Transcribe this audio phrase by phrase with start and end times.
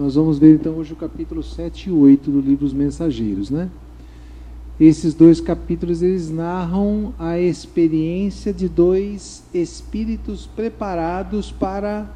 [0.00, 3.68] Nós vamos ver então hoje o capítulo 7 e 8 do livro Os Mensageiros, né?
[4.80, 12.10] Esses dois capítulos eles narram a experiência de dois espíritos preparados para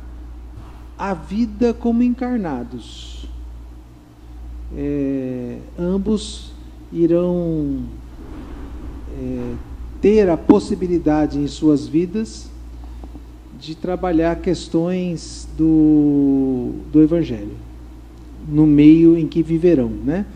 [0.97, 3.29] a vida como encarnados.
[4.75, 6.53] É, ambos
[6.91, 7.81] irão
[9.15, 9.55] é,
[10.01, 12.49] ter a possibilidade em suas vidas
[13.61, 17.64] de trabalhar questões do, do Evangelho
[18.47, 20.27] no meio em que viverão, né?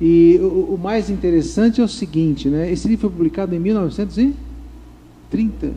[0.00, 2.70] E o, o, mais interessante é o seguinte, né?
[2.72, 5.72] Esse livro foi publicado em 1930,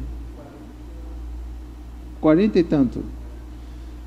[2.22, 3.04] 40 e tanto.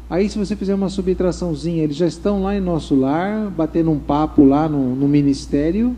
[0.08, 3.98] Aí, se você fizer uma subtraçãozinha, eles já estão lá em nosso lar, batendo um
[3.98, 5.94] papo lá no, no ministério,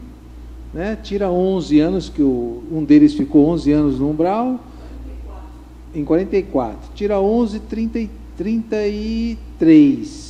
[0.74, 0.96] né?
[0.96, 4.58] Tira 11 anos, que o, um deles ficou 11 anos no umbral,
[5.94, 6.90] em 44.
[6.94, 10.27] Tira 11, 30, 33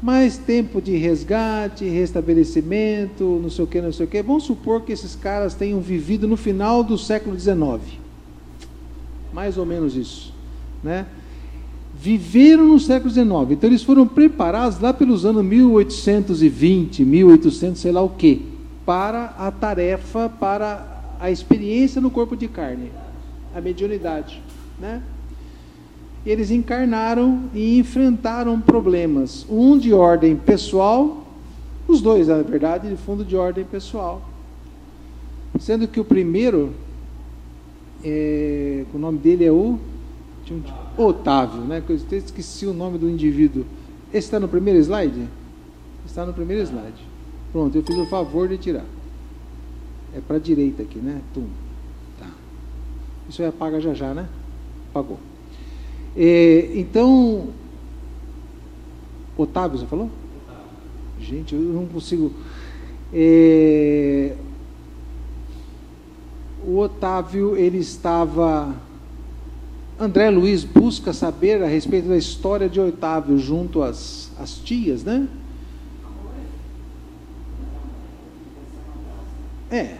[0.00, 4.22] mais tempo de resgate, restabelecimento, não sei o que, não sei o que.
[4.22, 7.80] Vamos supor que esses caras tenham vivido no final do século XIX.
[9.32, 10.32] Mais ou menos isso.
[10.82, 11.06] Né?
[12.00, 13.28] Viveram no século XIX.
[13.50, 18.46] Então eles foram preparados lá pelos anos 1820, 1800, sei lá o que,
[18.86, 22.92] para a tarefa, para a experiência no corpo de carne,
[23.52, 24.40] a mediunidade.
[24.78, 25.02] Né?
[26.28, 31.26] Eles encarnaram e enfrentaram problemas, um de ordem pessoal,
[31.88, 34.20] os dois, na verdade, de fundo de ordem pessoal.
[35.58, 36.74] Sendo que o primeiro,
[38.04, 39.78] é, o nome dele é o
[40.98, 41.82] Otávio, né?
[41.88, 43.64] Eu esqueci o nome do indivíduo.
[44.08, 45.26] Esse está no primeiro slide?
[46.04, 47.06] Está no primeiro slide.
[47.52, 48.84] Pronto, eu fiz o favor de tirar.
[50.14, 51.22] É para a direita aqui, né?
[51.32, 51.46] Tum.
[52.18, 52.28] Tá.
[53.30, 54.28] Isso aí apaga já já, né?
[54.90, 55.18] Apagou.
[56.16, 57.48] É, então,
[59.36, 60.10] Otávio, você falou?
[61.20, 62.32] Gente, eu não consigo.
[63.12, 64.34] É,
[66.66, 68.74] o Otávio, ele estava.
[69.98, 75.28] André Luiz busca saber a respeito da história de Otávio junto às, às tias, né?
[79.70, 79.96] É,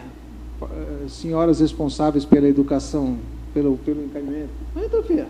[1.07, 3.17] senhoras responsáveis pela educação,
[3.53, 4.49] pelo, pelo encaminhamento.
[4.75, 5.27] Entra, filha.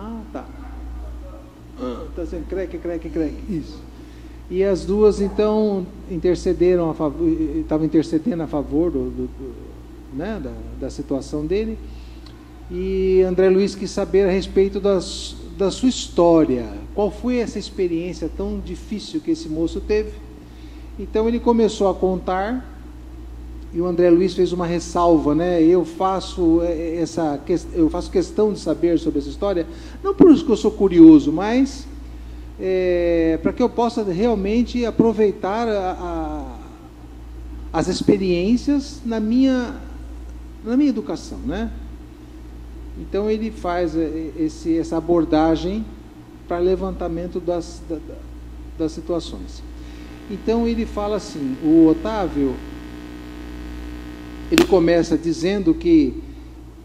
[0.00, 0.46] Ah, tá.
[2.08, 3.36] Está sendo creque, creque, creque.
[3.54, 3.78] Isso.
[4.50, 9.54] E as duas, então, intercederam a favor, estavam intercedendo a favor do, do, do
[10.16, 11.78] né, da, da situação dele.
[12.70, 16.66] E André Luiz quis saber a respeito das, da sua história.
[16.94, 20.12] Qual foi essa experiência tão difícil que esse moço teve?
[20.98, 22.79] Então ele começou a contar
[23.72, 25.62] e o André Luiz fez uma ressalva, né?
[25.62, 27.40] Eu faço é, é, essa
[27.72, 29.66] eu faço questão de saber sobre essa história,
[30.02, 31.86] não por isso que eu sou curioso, mas
[32.58, 35.92] é, para que eu possa realmente aproveitar a,
[37.72, 39.76] a, as experiências na minha
[40.64, 41.70] na minha educação, né?
[42.98, 45.84] Então ele faz é, esse, essa abordagem
[46.48, 47.80] para levantamento das,
[48.76, 49.62] das situações.
[50.28, 52.56] Então ele fala assim, o Otávio
[54.50, 56.14] ele começa dizendo que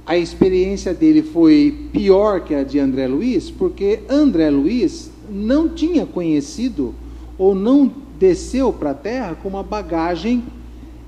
[0.06, 6.06] a experiência dele foi pior que a de André Luiz, porque André Luiz não tinha
[6.06, 6.94] conhecido
[7.38, 10.44] ou não desceu para a terra com uma bagagem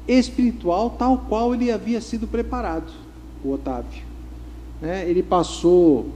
[0.07, 2.91] espiritual tal qual ele havia sido preparado,
[3.43, 4.01] o Otávio.
[4.81, 6.07] É, ele passou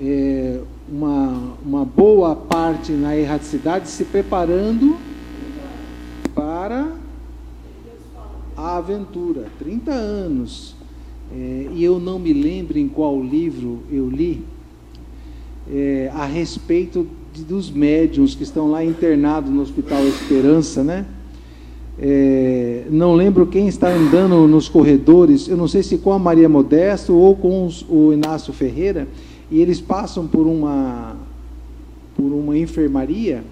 [0.00, 4.96] é, uma, uma boa parte na erraticidade se preparando
[6.34, 6.88] para
[8.76, 10.74] aventura, 30 anos.
[11.34, 14.44] É, e eu não me lembro em qual livro eu li
[15.70, 21.06] é, a respeito de, dos médiums que estão lá internados no Hospital Esperança, né?
[21.98, 26.48] É, não lembro quem está andando nos corredores, eu não sei se com a Maria
[26.48, 29.06] Modesto ou com os, o Inácio Ferreira,
[29.50, 31.16] e eles passam por uma,
[32.16, 33.44] por uma enfermaria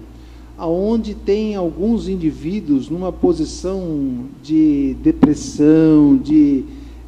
[0.61, 6.63] aonde tem alguns indivíduos numa posição de depressão, de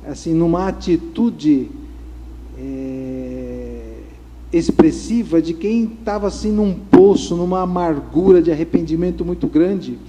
[0.07, 1.69] assim, numa atitude
[2.57, 3.97] é,
[4.51, 9.99] expressiva de quem estava assim num poço, numa amargura de arrependimento muito grande.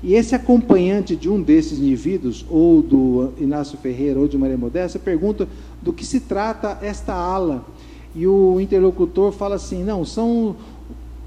[0.00, 5.00] E esse acompanhante de um desses indivíduos, ou do Inácio Ferreira, ou de Maria Modesta,
[5.00, 5.48] pergunta
[5.82, 7.66] do que se trata esta ala.
[8.14, 10.54] E o interlocutor fala assim: não, são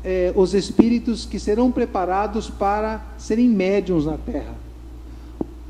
[0.06, 4.56] é, os espíritos que serão preparados para serem médiums na Terra.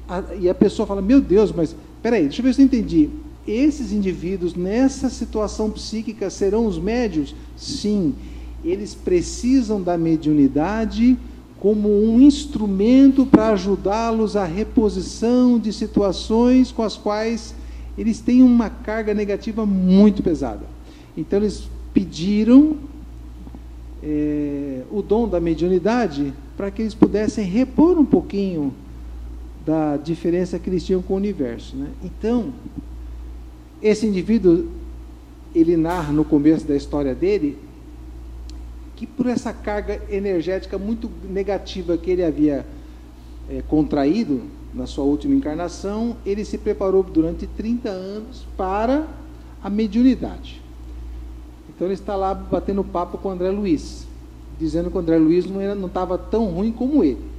[0.09, 1.73] A, e a pessoa fala: Meu Deus, mas
[2.03, 3.09] peraí, deixa eu ver se eu entendi.
[3.47, 7.33] Esses indivíduos nessa situação psíquica serão os médios?
[7.55, 8.13] Sim.
[8.63, 11.15] eles precisam da mediunidade
[11.59, 17.55] como um instrumento para ajudá-los à reposição de situações com as quais
[17.97, 20.65] eles têm uma carga negativa muito pesada.
[21.15, 22.75] Então eles pediram
[24.03, 28.73] é, o dom da mediunidade para que eles pudessem repor um pouquinho
[29.65, 31.75] da diferença que eles tinham com o universo.
[31.75, 31.89] Né?
[32.03, 32.53] Então,
[33.81, 34.67] esse indivíduo,
[35.53, 37.57] ele narra no começo da história dele
[38.95, 42.65] que por essa carga energética muito negativa que ele havia
[43.49, 44.43] é, contraído
[44.73, 49.07] na sua última encarnação, ele se preparou durante 30 anos para
[49.63, 50.61] a mediunidade.
[51.75, 54.07] Então ele está lá batendo papo com o André Luiz,
[54.57, 57.35] dizendo que o André Luiz não estava tão ruim como ele.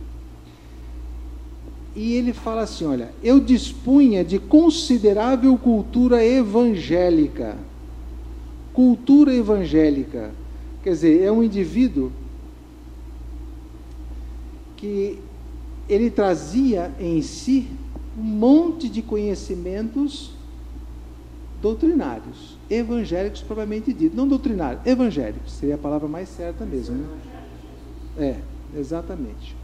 [1.94, 7.56] E ele fala assim: olha, eu dispunha de considerável cultura evangélica.
[8.74, 10.30] Cultura evangélica.
[10.82, 12.12] Quer dizer, é um indivíduo
[14.76, 15.18] que
[15.88, 17.66] ele trazia em si
[18.18, 20.35] um monte de conhecimentos
[21.66, 26.96] doutrinários, evangélicos propriamente dito, não doutrinários, evangélicos, seria a palavra mais certa mesmo.
[26.96, 27.06] Né?
[28.18, 29.56] É, exatamente.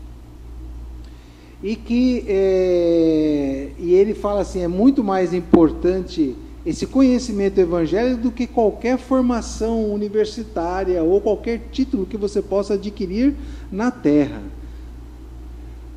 [1.62, 6.34] E que é, e ele fala assim, é muito mais importante
[6.66, 13.34] esse conhecimento evangélico do que qualquer formação universitária ou qualquer título que você possa adquirir
[13.70, 14.42] na terra.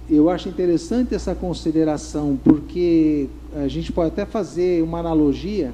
[0.08, 5.74] Eu acho interessante essa consideração, porque a gente pode até fazer uma analogia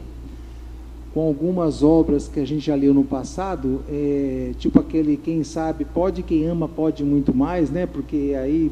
[1.14, 5.84] com algumas obras que a gente já leu no passado, é, tipo aquele quem sabe
[5.84, 7.86] pode, quem ama pode muito mais, né?
[7.86, 8.72] Porque aí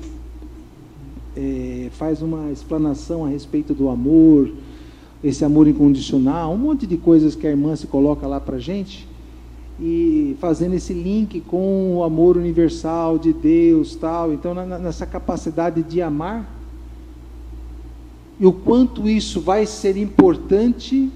[1.35, 4.49] é, faz uma explanação a respeito do amor,
[5.23, 9.07] esse amor incondicional, um monte de coisas que a irmã se coloca lá para gente
[9.81, 14.33] e fazendo esse link com o amor universal de Deus, tal.
[14.33, 16.57] Então, na, nessa capacidade de amar
[18.39, 21.09] e o quanto isso vai ser importante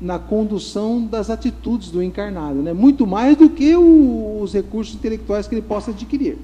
[0.00, 2.72] na condução das atitudes do encarnado, né?
[2.72, 6.38] Muito mais do que o, os recursos intelectuais que ele possa adquirir,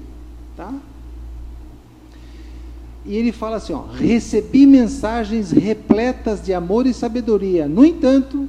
[0.55, 0.73] tá?
[3.05, 7.67] E ele fala assim: ó, recebi mensagens repletas de amor e sabedoria.
[7.67, 8.47] No entanto,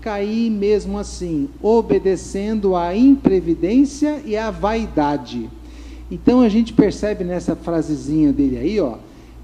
[0.00, 5.48] caí mesmo assim, obedecendo à imprevidência e à vaidade.
[6.10, 8.96] Então a gente percebe nessa frasezinha dele aí, ó,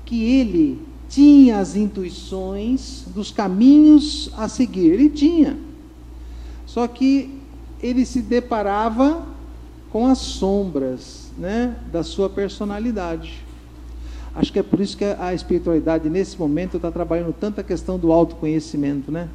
[0.04, 4.92] que ele tinha as intuições dos caminhos a seguir.
[4.92, 5.56] Ele tinha.
[6.66, 7.38] Só que
[7.82, 9.26] ele se deparava
[9.90, 13.42] com as sombras, né, da sua personalidade.
[14.34, 18.12] Acho que é por isso que a espiritualidade, nesse momento, está trabalhando tanta questão do
[18.12, 19.28] autoconhecimento, né?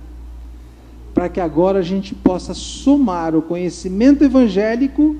[1.14, 5.16] Para que agora a gente possa somar o conhecimento evangélico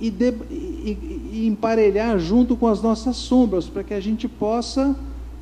[0.00, 4.96] e, de, e, e emparelhar junto com as nossas sombras, para que a gente possa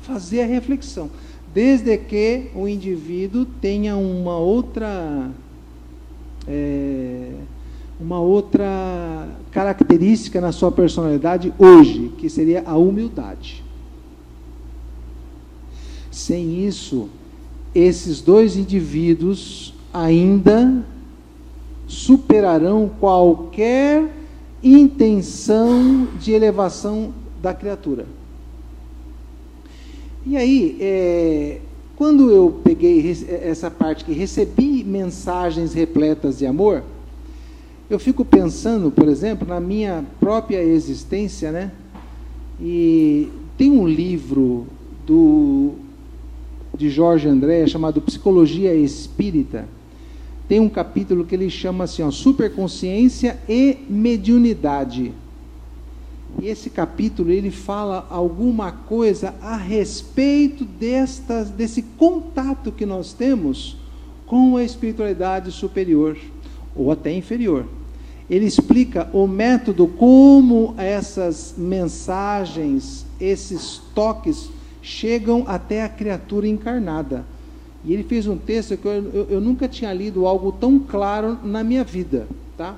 [0.09, 1.09] fazer a reflexão.
[1.53, 5.29] Desde que o indivíduo tenha uma outra.
[6.47, 7.31] É,
[7.99, 13.61] uma outra característica na sua personalidade hoje, que seria a humildade.
[16.09, 17.09] Sem isso,
[17.75, 20.81] esses dois indivíduos ainda
[21.87, 24.09] superarão qualquer
[24.63, 28.05] intenção de elevação da criatura.
[30.29, 31.57] E aí, é,
[31.95, 33.09] quando eu peguei
[33.41, 36.83] essa parte que recebi mensagens repletas de amor,
[37.89, 41.71] eu fico pensando, por exemplo, na minha própria existência, né?
[42.61, 44.67] E tem um livro
[45.03, 45.71] do
[46.77, 49.67] de Jorge André chamado Psicologia Espírita.
[50.47, 55.11] Tem um capítulo que ele chama assim, ó, superconsciência e mediunidade.
[56.41, 63.77] E esse capítulo ele fala alguma coisa a respeito destas, desse contato que nós temos
[64.25, 66.17] com a espiritualidade superior
[66.75, 67.65] ou até inferior
[68.29, 77.25] ele explica o método como essas mensagens, esses toques chegam até a criatura encarnada.
[77.83, 81.39] E ele fez um texto que eu, eu, eu nunca tinha lido algo tão claro
[81.43, 82.75] na minha vida, tá?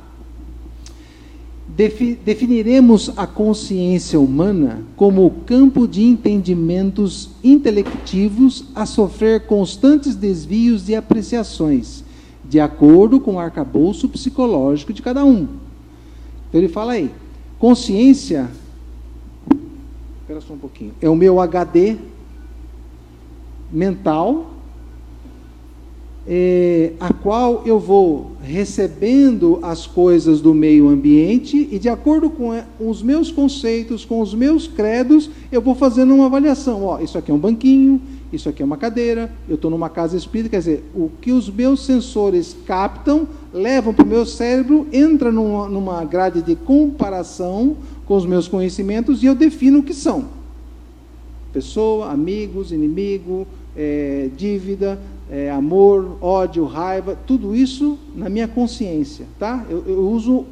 [1.75, 10.89] Defi, definiremos a consciência humana como o campo de entendimentos intelectivos a sofrer constantes desvios
[10.89, 12.03] e apreciações
[12.43, 15.47] de acordo com o arcabouço psicológico de cada um.
[16.49, 17.09] Então ele fala aí,
[17.57, 18.51] consciência,
[20.19, 21.95] espera só um pouquinho, é o meu HD
[23.71, 24.51] mental
[26.27, 32.51] é, a qual eu vou recebendo as coisas do meio ambiente e, de acordo com
[32.79, 36.83] os meus conceitos, com os meus credos, eu vou fazendo uma avaliação.
[36.83, 37.99] Ó, isso aqui é um banquinho,
[38.31, 41.49] isso aqui é uma cadeira, eu estou numa casa espírita, quer dizer, o que os
[41.49, 47.75] meus sensores captam, levam para o meu cérebro, entra numa, numa grade de comparação
[48.05, 50.25] com os meus conhecimentos e eu defino o que são.
[51.51, 54.99] Pessoa, amigos, inimigo, é, dívida,
[55.29, 59.65] é, amor, ódio, raiva, tudo isso na minha consciência, tá?
[59.69, 60.45] Eu, eu uso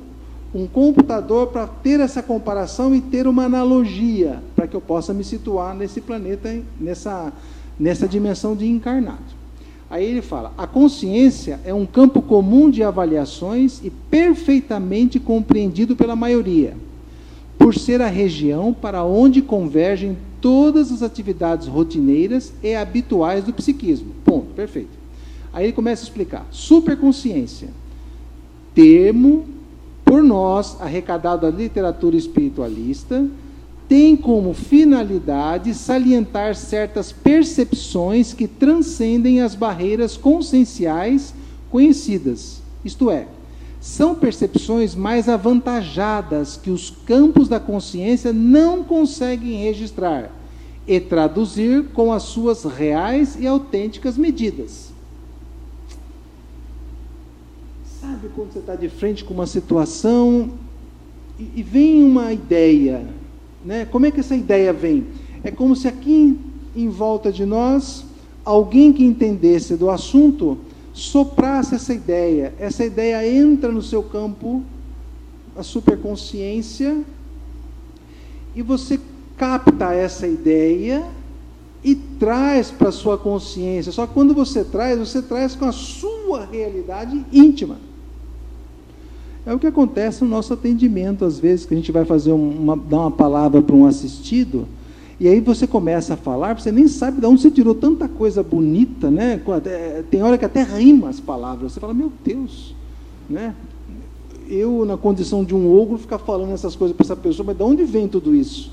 [0.53, 5.23] um computador para ter essa comparação e ter uma analogia para que eu possa me
[5.23, 7.31] situar nesse planeta, nessa,
[7.79, 9.39] nessa dimensão de encarnado.
[9.89, 16.15] Aí ele fala: a consciência é um campo comum de avaliações e perfeitamente compreendido pela
[16.15, 16.75] maioria,
[17.57, 24.13] por ser a região para onde convergem todas as atividades rotineiras e habituais do psiquismo.
[24.25, 24.97] Ponto, perfeito.
[25.51, 27.69] Aí ele começa a explicar: superconsciência,
[28.73, 29.45] termo
[30.03, 33.27] por nós arrecadado da literatura espiritualista,
[33.87, 41.33] tem como finalidade salientar certas percepções que transcendem as barreiras conscienciais
[41.71, 42.61] conhecidas.
[42.85, 43.27] Isto é,
[43.79, 50.31] são percepções mais avantajadas que os campos da consciência não conseguem registrar
[50.85, 54.89] e traduzir com as suas reais e autênticas medidas.
[58.01, 60.49] Sabe quando você está de frente com uma situação
[61.39, 63.05] e, e vem uma ideia,
[63.63, 63.85] né?
[63.85, 65.05] Como é que essa ideia vem?
[65.43, 66.37] É como se aqui
[66.75, 68.03] em volta de nós
[68.43, 70.57] alguém que entendesse do assunto
[70.99, 72.53] soprasse essa ideia.
[72.59, 74.61] Essa ideia entra no seu campo,
[75.55, 77.01] a superconsciência,
[78.55, 78.99] e você
[79.37, 81.05] capta essa ideia
[81.83, 83.91] e traz para a sua consciência.
[83.91, 87.77] Só que quando você traz, você traz com a sua realidade íntima.
[89.45, 92.75] É o que acontece no nosso atendimento, às vezes, que a gente vai fazer uma,
[92.75, 94.67] dar uma palavra para um assistido
[95.19, 98.41] e aí você começa a falar, você nem sabe de onde você tirou tanta coisa
[98.41, 99.41] bonita, né?
[100.09, 101.73] Tem hora que até rima as palavras.
[101.73, 102.73] Você fala, meu Deus,
[103.29, 103.53] né?
[104.47, 107.63] Eu, na condição de um ogro, ficar falando essas coisas para essa pessoa, mas de
[107.63, 108.71] onde vem tudo isso?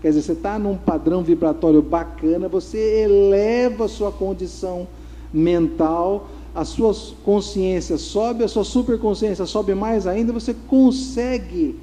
[0.00, 4.88] Quer dizer, você está num padrão vibratório bacana, você eleva a sua condição
[5.32, 11.76] mental, a sua consciência sobe, a sua superconsciência sobe mais ainda, você consegue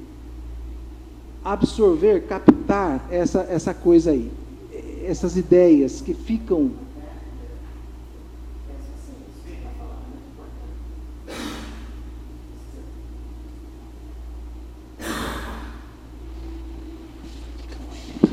[1.44, 4.30] absorver, captar essa, essa coisa aí,
[5.04, 6.70] essas ideias que ficam.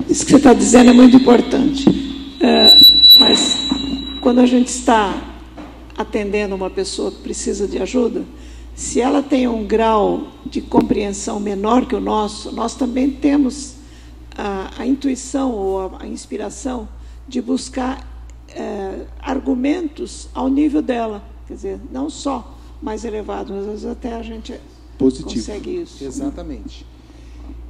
[0.09, 1.85] Isso que você está dizendo é muito importante.
[2.41, 2.79] É,
[3.19, 3.67] mas
[4.21, 5.13] quando a gente está
[5.97, 8.23] atendendo uma pessoa que precisa de ajuda,
[8.77, 13.73] se ela tem um grau de compreensão menor que o nosso, nós também temos
[14.37, 16.87] a, a intuição ou a, a, inspiração
[17.27, 18.07] de buscar
[18.49, 24.13] é, argumentos ao nível dela, quer dizer, não só mais elevado, mas às vezes até
[24.13, 24.53] a gente
[24.95, 25.33] Positivo.
[25.33, 26.03] consegue isso.
[26.03, 26.85] Exatamente.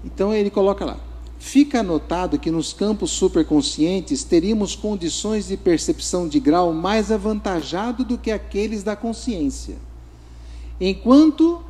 [0.04, 1.00] Então ele coloca lá.
[1.40, 8.18] Fica anotado que nos campos superconscientes teríamos condições de percepção de grau mais avantajado do
[8.18, 9.87] que aqueles da consciência
[10.80, 11.64] Enquanto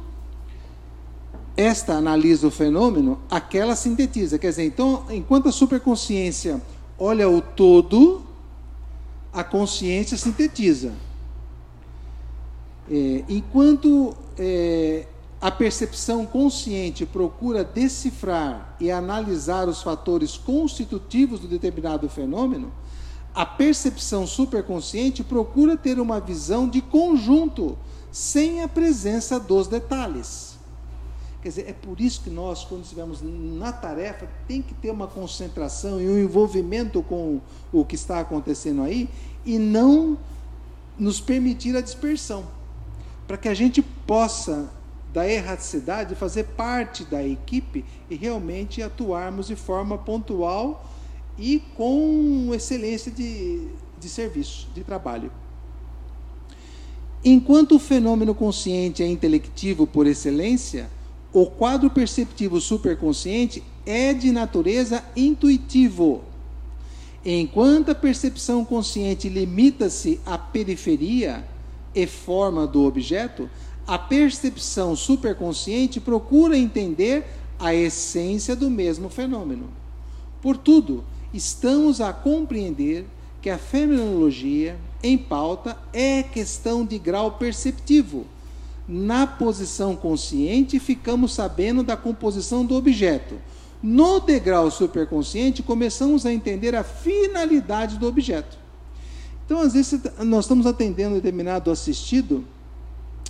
[1.58, 4.38] esta analisa o fenômeno, aquela sintetiza.
[4.38, 6.62] Quer dizer, então, enquanto a superconsciência
[7.00, 8.22] olha o todo,
[9.34, 10.94] a consciência sintetiza.
[12.90, 15.08] É, enquanto é,
[15.42, 22.72] a percepção consciente procura decifrar e analisar os fatores constitutivos do determinado fenômeno,
[23.34, 27.78] a percepção superconsciente procura ter uma visão de conjunto
[28.18, 30.58] sem a presença dos detalhes.
[31.40, 35.06] Quer dizer, é por isso que nós, quando estivermos na tarefa, tem que ter uma
[35.06, 37.40] concentração e um envolvimento com
[37.72, 39.08] o que está acontecendo aí
[39.46, 40.18] e não
[40.98, 42.44] nos permitir a dispersão,
[43.28, 44.68] para que a gente possa
[45.14, 50.92] da erraticidade fazer parte da equipe e realmente atuarmos de forma pontual
[51.38, 53.68] e com excelência de,
[54.00, 55.32] de serviço, de trabalho.
[57.24, 60.90] Enquanto o fenômeno consciente é intelectivo por excelência,
[61.34, 66.24] o quadro perceptivo superconsciente é de natureza intuitivo.
[67.26, 71.44] Enquanto a percepção consciente limita-se à periferia
[71.94, 73.50] e forma do objeto,
[73.86, 77.26] a percepção superconsciente procura entender
[77.60, 79.70] a essência do mesmo fenômeno.
[80.42, 83.06] Portudo, estamos a compreender
[83.42, 88.26] que a fenomenologia em pauta é questão de grau perceptivo.
[88.88, 93.36] Na posição consciente, ficamos sabendo da composição do objeto.
[93.84, 98.58] No degrau superconsciente, começamos a entender a finalidade do objeto.
[99.46, 102.46] Então, às vezes, nós estamos atendendo determinado assistido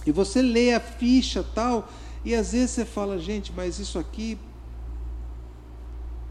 [0.05, 1.91] e você lê a ficha tal,
[2.24, 4.38] e às vezes você fala, gente, mas isso aqui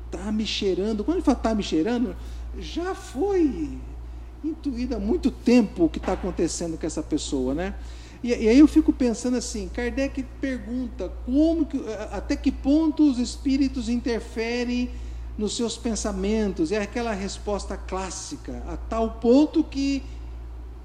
[0.07, 1.05] está me cheirando.
[1.05, 2.17] Quando ele fala está me cheirando,
[2.59, 3.79] já foi
[4.45, 7.75] intuído há muito tempo o que está acontecendo com essa pessoa, né?
[8.23, 13.19] E, e, aí eu fico pensando assim, Kardec pergunta como que, até que ponto os
[13.19, 14.91] espíritos interferem
[15.37, 16.73] nos seus pensamentos.
[16.73, 20.03] É aquela resposta clássica, a tal ponto que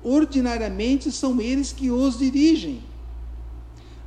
[0.03, 2.84] ordinariamente são eles que os dirigem.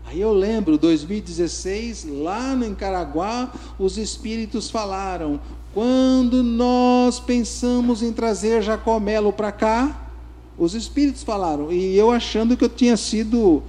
[0.07, 5.41] Aí eu lembro, 2016, lá no Encaraguá, os espíritos falaram:
[5.75, 10.09] quando nós pensamos em trazer Jacomelo para cá,
[10.57, 13.61] os espíritos falaram, e eu achando que eu tinha sido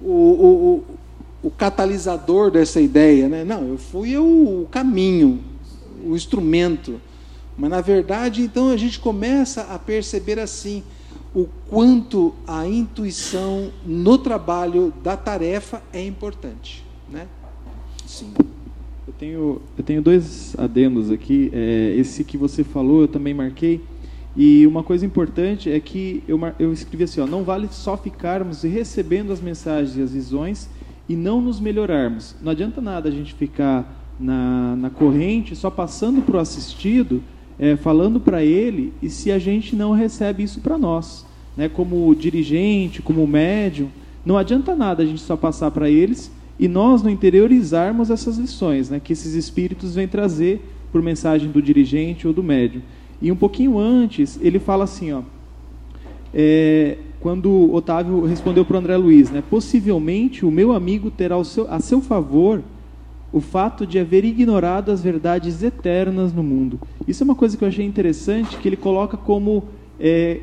[0.00, 0.84] o, o,
[1.42, 3.44] o catalisador dessa ideia, né?
[3.44, 5.38] Não, eu fui o caminho,
[6.02, 6.98] o instrumento.
[7.58, 10.82] Mas na verdade, então a gente começa a perceber assim
[11.34, 17.28] o quanto a intuição no trabalho da tarefa é importante, né?
[18.06, 18.32] Sim.
[19.10, 21.50] Eu tenho, eu tenho dois adendos aqui.
[21.52, 23.80] É, esse que você falou, eu também marquei.
[24.36, 28.62] E uma coisa importante é que eu, eu escrevi assim: ó, não vale só ficarmos
[28.62, 30.70] recebendo as mensagens e as visões
[31.08, 32.36] e não nos melhorarmos.
[32.40, 37.20] Não adianta nada a gente ficar na, na corrente só passando para o assistido
[37.58, 41.26] é, falando para ele e se a gente não recebe isso para nós,
[41.56, 41.68] né?
[41.68, 43.88] Como dirigente, como médium,
[44.24, 48.90] não adianta nada a gente só passar para eles e nós não interiorizarmos essas lições,
[48.90, 49.00] né?
[49.02, 50.60] Que esses espíritos vêm trazer
[50.92, 52.82] por mensagem do dirigente ou do médium.
[53.22, 55.22] E um pouquinho antes ele fala assim, ó,
[56.34, 59.42] é, quando Otávio respondeu para o André Luiz, né?
[59.48, 62.62] Possivelmente o meu amigo terá seu, a seu favor
[63.32, 66.78] o fato de haver ignorado as verdades eternas no mundo.
[67.08, 69.64] Isso é uma coisa que eu achei interessante, que ele coloca como,
[69.98, 70.40] é,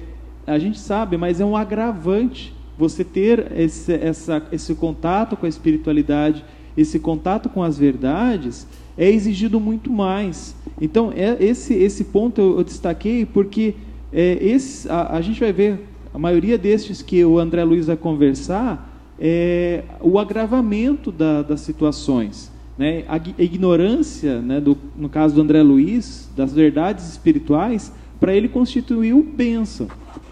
[0.47, 5.49] a gente sabe, mas é um agravante você ter esse, essa, esse contato com a
[5.49, 6.43] espiritualidade,
[6.77, 10.55] esse contato com as verdades, é exigido muito mais.
[10.79, 13.73] Então, é, esse, esse ponto eu, eu destaquei porque
[14.13, 17.97] é, esse, a, a gente vai ver, a maioria destes que o André Luiz vai
[17.97, 22.51] conversar, é o agravamento da, das situações.
[22.77, 23.03] Né?
[23.07, 29.23] A ignorância, né, do, no caso do André Luiz, das verdades espirituais, para ele constituiu
[29.23, 29.87] bênção.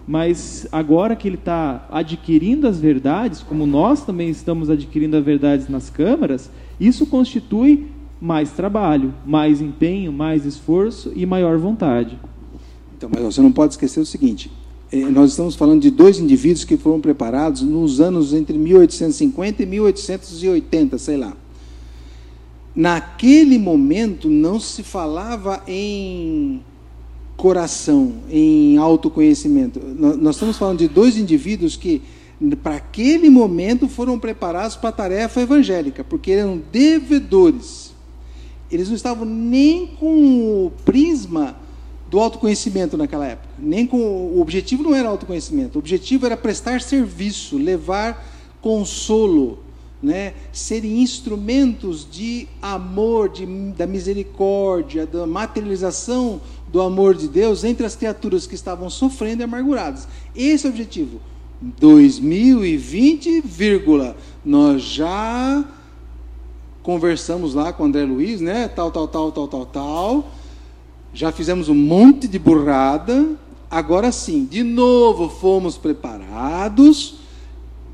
[0.07, 5.67] Mas agora que ele está adquirindo as verdades, como nós também estamos adquirindo as verdades
[5.67, 7.87] nas câmaras, isso constitui
[8.21, 12.19] mais trabalho, mais empenho, mais esforço e maior vontade.
[12.95, 14.51] Então, mas você não pode esquecer o seguinte:
[14.91, 19.65] eh, nós estamos falando de dois indivíduos que foram preparados nos anos entre 1850 e
[19.65, 21.35] 1880, sei lá
[22.75, 26.61] naquele momento não se falava em
[27.37, 29.79] coração, em autoconhecimento.
[29.79, 32.01] Nós estamos falando de dois indivíduos que,
[32.63, 37.93] para aquele momento, foram preparados para a tarefa evangélica, porque eram devedores.
[38.71, 41.57] Eles não estavam nem com o prisma
[42.09, 46.79] do autoconhecimento naquela época, nem com o objetivo não era autoconhecimento, o objetivo era prestar
[46.81, 48.23] serviço, levar
[48.61, 49.59] consolo,
[50.01, 56.39] né, serem instrumentos de amor, de, da misericórdia, da materialização
[56.75, 60.09] do amor de Deus entre as criaturas que estavam sofrendo e amarguradas.
[60.35, 61.21] Esse é o objetivo.
[61.61, 65.63] 2020, vírgula, nós já
[66.83, 68.67] conversamos lá com o André Luiz, né?
[68.67, 70.31] Tal, tal, tal, tal, tal, tal.
[71.13, 73.25] Já fizemos um monte de burrada.
[73.71, 77.19] Agora sim, de novo fomos preparados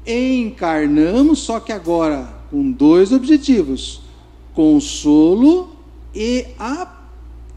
[0.07, 4.01] encarnamos, só que agora com dois objetivos:
[4.55, 5.69] consolo
[6.15, 7.00] e, a,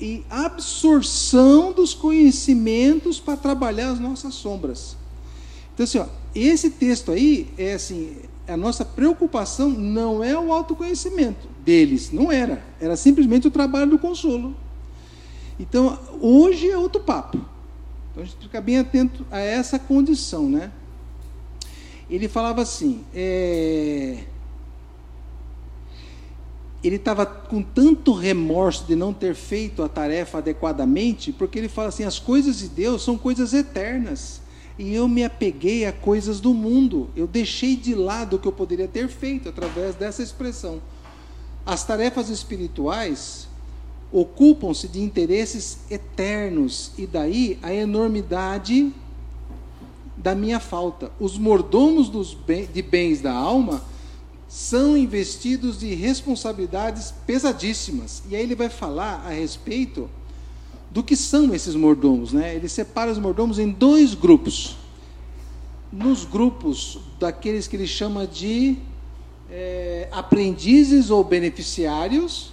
[0.00, 4.96] e absorção dos conhecimentos para trabalhar as nossas sombras.
[5.72, 11.48] Então, assim, ó, esse texto aí é assim: a nossa preocupação não é o autoconhecimento
[11.64, 14.54] deles, não era, era simplesmente o trabalho do consolo.
[15.59, 17.38] Então, hoje é outro papo.
[18.11, 20.72] Então, a gente fica bem atento a essa condição, né?
[22.09, 24.18] ele falava assim: é...
[26.84, 31.88] ele estava com tanto remorso de não ter feito a tarefa adequadamente, porque ele fala
[31.88, 34.42] assim: as coisas de Deus são coisas eternas.
[34.78, 37.08] E eu me apeguei a coisas do mundo.
[37.16, 40.82] Eu deixei de lado o que eu poderia ter feito através dessa expressão.
[41.64, 43.48] As tarefas espirituais
[44.12, 48.92] ocupam-se de interesses eternos, e daí a enormidade
[50.16, 51.10] da minha falta.
[51.18, 53.82] Os mordomos bem, de bens da alma
[54.54, 58.22] são investidos de responsabilidades pesadíssimas.
[58.30, 60.08] E aí ele vai falar a respeito
[60.92, 62.32] do que são esses mordomos.
[62.32, 62.54] Né?
[62.54, 64.76] Ele separa os mordomos em dois grupos.
[65.92, 68.76] Nos grupos daqueles que ele chama de
[69.50, 72.52] é, aprendizes ou beneficiários,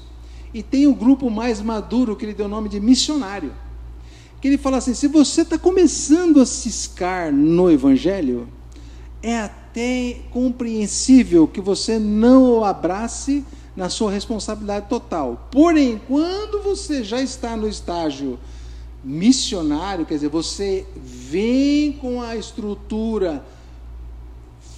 [0.55, 3.53] e tem o grupo mais maduro, que ele deu o nome de missionário.
[4.41, 8.47] Que ele fala assim: se você está começando a ciscar no Evangelho,
[9.21, 15.47] é até compreensível que você não o abrace na sua responsabilidade total.
[15.49, 18.38] Porém, quando você já está no estágio
[19.01, 23.43] missionário, quer dizer, você vem com a estrutura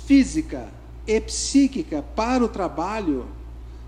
[0.06, 0.70] física
[1.08, 3.26] e psíquica para o trabalho,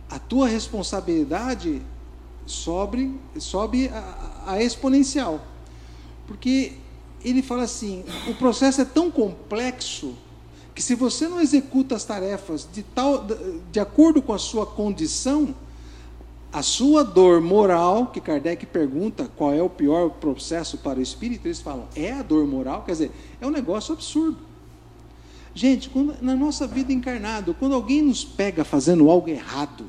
[0.10, 1.84] a tua responsabilidade
[2.48, 5.40] sobe, sobe a, a exponencial.
[6.26, 6.74] Porque
[7.24, 10.16] ele fala assim: o processo é tão complexo
[10.76, 13.26] que se você não executa as tarefas de, tal,
[13.72, 15.56] de acordo com a sua condição,
[16.52, 21.48] a sua dor moral, que Kardec pergunta qual é o pior processo para o espírito,
[21.48, 24.38] eles falam, é a dor moral, quer dizer, é um negócio absurdo.
[25.54, 29.86] Gente, quando, na nossa vida encarnada, quando alguém nos pega fazendo algo errado,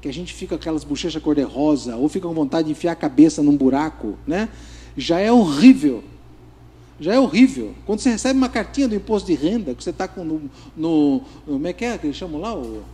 [0.00, 2.96] que a gente fica com aquelas bochechas cor-de-rosa, ou fica com vontade de enfiar a
[2.96, 4.48] cabeça num buraco, né?
[4.96, 6.02] já é horrível.
[7.02, 7.74] Já é horrível.
[7.84, 11.22] Quando você recebe uma cartinha do imposto de renda, que você está no, no, no,
[11.44, 12.54] Como é que é que eles chamam lá?
[12.54, 12.84] O,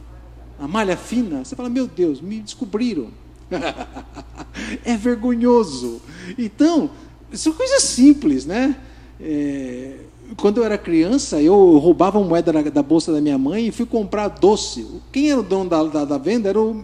[0.58, 1.44] a malha fina.
[1.44, 3.08] Você fala, meu Deus, me descobriram.
[4.82, 6.00] é vergonhoso.
[6.38, 6.88] Então,
[7.34, 8.76] são coisas simples, né?
[9.20, 9.96] É,
[10.38, 13.84] quando eu era criança, eu roubava moeda da, da, bolsa da minha mãe e fui
[13.84, 14.86] comprar doce.
[15.12, 16.82] Quem era o dono da, da, da venda era o,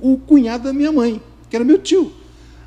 [0.00, 2.12] o cunhado da minha mãe, que era meu tio.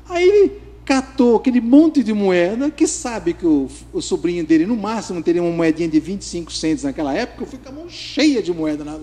[0.06, 5.22] Aí catou aquele monte de moeda, que sabe que o, o, sobrinho dele, no máximo,
[5.22, 8.52] teria uma moedinha de 25 centos naquela época, eu fui com a mão cheia de
[8.52, 8.98] moeda na,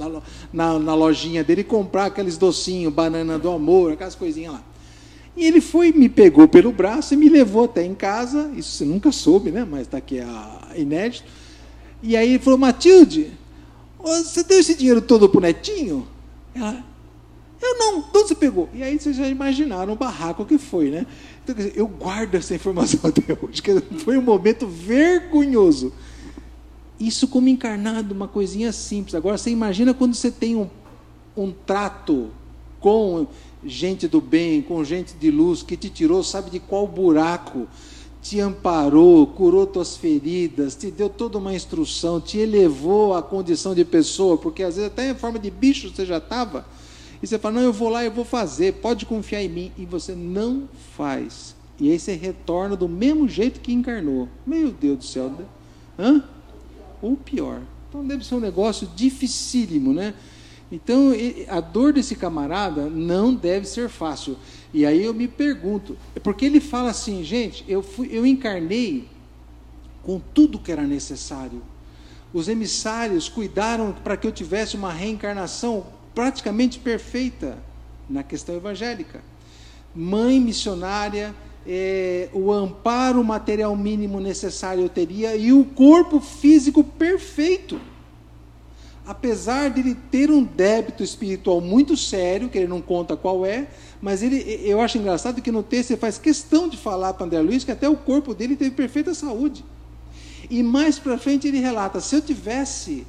[0.54, 4.64] na, na, lojinha dele comprar aqueles docinhos, banana do amor, aquelas coisinhas lá.
[5.36, 8.86] E ele foi, me pegou pelo braço e me levou até em casa, isso você
[8.86, 9.66] nunca soube, né?
[9.68, 11.26] mas está aqui a, inédito.
[12.04, 13.32] E aí ele falou, Matilde,
[13.98, 16.08] você deu esse dinheiro todo para o netinho?
[16.54, 16.84] Ela,
[17.62, 18.68] eu não, de onde você pegou?
[18.74, 21.06] E aí vocês já imaginaram o barraco que foi, né?
[21.76, 25.94] Eu guardo essa informação até hoje, que foi um momento vergonhoso.
[27.00, 29.16] Isso como encarnado, uma coisinha simples.
[29.16, 30.70] Agora, você imagina quando você tem um,
[31.36, 32.30] um trato
[32.80, 33.28] com
[33.64, 37.68] gente do bem, com gente de luz, que te tirou, sabe de qual buraco,
[38.22, 43.84] te amparou, curou tuas feridas, te deu toda uma instrução, te elevou à condição de
[43.84, 46.66] pessoa, porque às vezes até em forma de bicho você já estava
[47.22, 49.72] e você fala, não, eu vou lá, eu vou fazer, pode confiar em mim.
[49.78, 51.56] E você não faz.
[51.80, 54.28] E aí você retorna do mesmo jeito que encarnou.
[54.46, 55.30] Meu Deus do céu.
[55.30, 55.46] Né?
[56.00, 56.24] Hã?
[57.02, 57.62] Ou pior.
[57.90, 60.16] Então deve ser um negócio dificílimo, né?
[60.72, 61.12] Então,
[61.50, 64.38] a dor desse camarada não deve ser fácil.
[64.74, 69.10] E aí eu me pergunto, porque ele fala assim, gente, eu, fui, eu encarnei
[70.02, 71.62] com tudo que era necessário.
[72.34, 77.58] Os emissários cuidaram para que eu tivesse uma reencarnação praticamente perfeita
[78.10, 79.22] na questão evangélica.
[79.96, 81.34] Mãe missionária,
[81.66, 87.80] é, o amparo material mínimo necessário eu teria e o corpo físico perfeito.
[89.06, 93.68] Apesar de ele ter um débito espiritual muito sério, que ele não conta qual é,
[94.02, 97.42] mas ele, eu acho engraçado que no texto ele faz questão de falar para André
[97.42, 99.66] Luiz que até o corpo dele teve perfeita saúde.
[100.50, 103.06] E mais para frente ele relata: se eu tivesse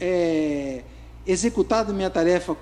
[0.00, 0.82] é,
[1.26, 2.56] executado minha tarefa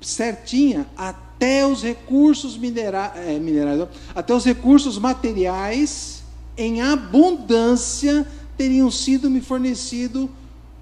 [0.00, 6.22] certinha, até os recursos minera é, minerais, até os recursos materiais
[6.56, 8.26] em abundância
[8.56, 10.28] teriam sido me fornecido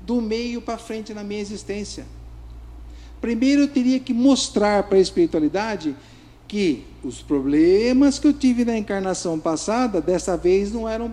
[0.00, 2.06] do meio para frente na minha existência.
[3.20, 5.96] Primeiro eu teria que mostrar para a espiritualidade
[6.46, 11.12] que os problemas que eu tive na encarnação passada, dessa vez não eram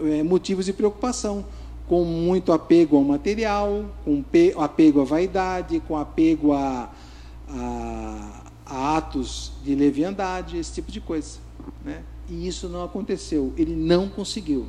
[0.00, 1.44] é, motivos de preocupação
[1.90, 4.22] com muito apego ao material, com
[4.62, 6.88] apego à vaidade, com apego a,
[7.48, 11.40] a, a atos de leviandade, esse tipo de coisa.
[11.84, 12.04] Né?
[12.28, 14.68] E isso não aconteceu, ele não conseguiu.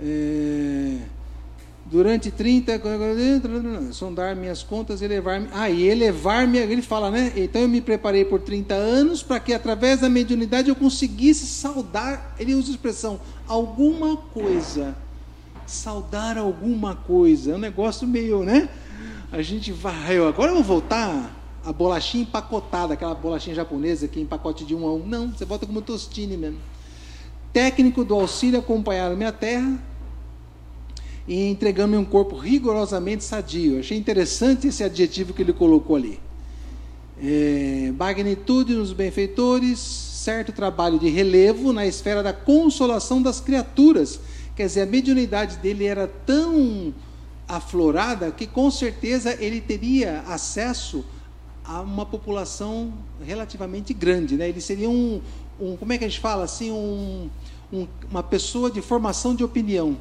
[0.00, 1.00] É,
[1.84, 2.80] durante 30
[3.92, 5.48] sondar minhas contas elevar-me.
[5.52, 7.34] Ah, e elevar-me, ele fala, né?
[7.36, 12.34] Então eu me preparei por 30 anos para que através da mediunidade eu conseguisse saudar,
[12.40, 15.03] ele usa a expressão, alguma coisa
[15.66, 17.52] saudar alguma coisa.
[17.52, 18.68] É um negócio meio, né?
[19.32, 20.18] A gente vai.
[20.18, 24.86] Agora eu vou voltar a bolachinha empacotada, aquela bolachinha japonesa que em pacote de um
[24.86, 25.06] a um.
[25.06, 26.58] Não, você volta como tostine mesmo.
[27.52, 29.78] técnico do auxílio acompanharam minha terra
[31.26, 33.80] e entregando-me um corpo rigorosamente sadio.
[33.80, 36.20] Achei interessante esse adjetivo que ele colocou ali.
[37.22, 44.20] É, magnitude nos benfeitores, certo trabalho de relevo na esfera da consolação das criaturas.
[44.56, 46.94] Quer dizer, a mediunidade dele era tão
[47.48, 51.04] aflorada que com certeza ele teria acesso
[51.64, 52.92] a uma população
[53.24, 54.36] relativamente grande.
[54.36, 54.48] Né?
[54.48, 55.20] Ele seria um,
[55.60, 57.28] um como é que a gente fala assim, um,
[57.72, 59.96] um, uma pessoa de formação de opinião.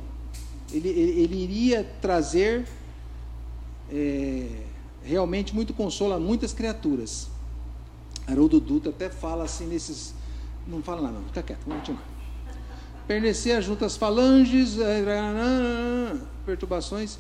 [0.72, 2.68] Ele, ele, ele iria trazer
[3.92, 4.48] é,
[5.04, 7.28] realmente muito consolo a muitas criaturas.
[8.28, 10.14] Haroldo Dutra até fala assim nesses.
[10.68, 12.13] Não fala nada, não, fica quieto, vamos continuar.
[13.08, 17.18] Pertencer a juntas falanges, eh, perturbações.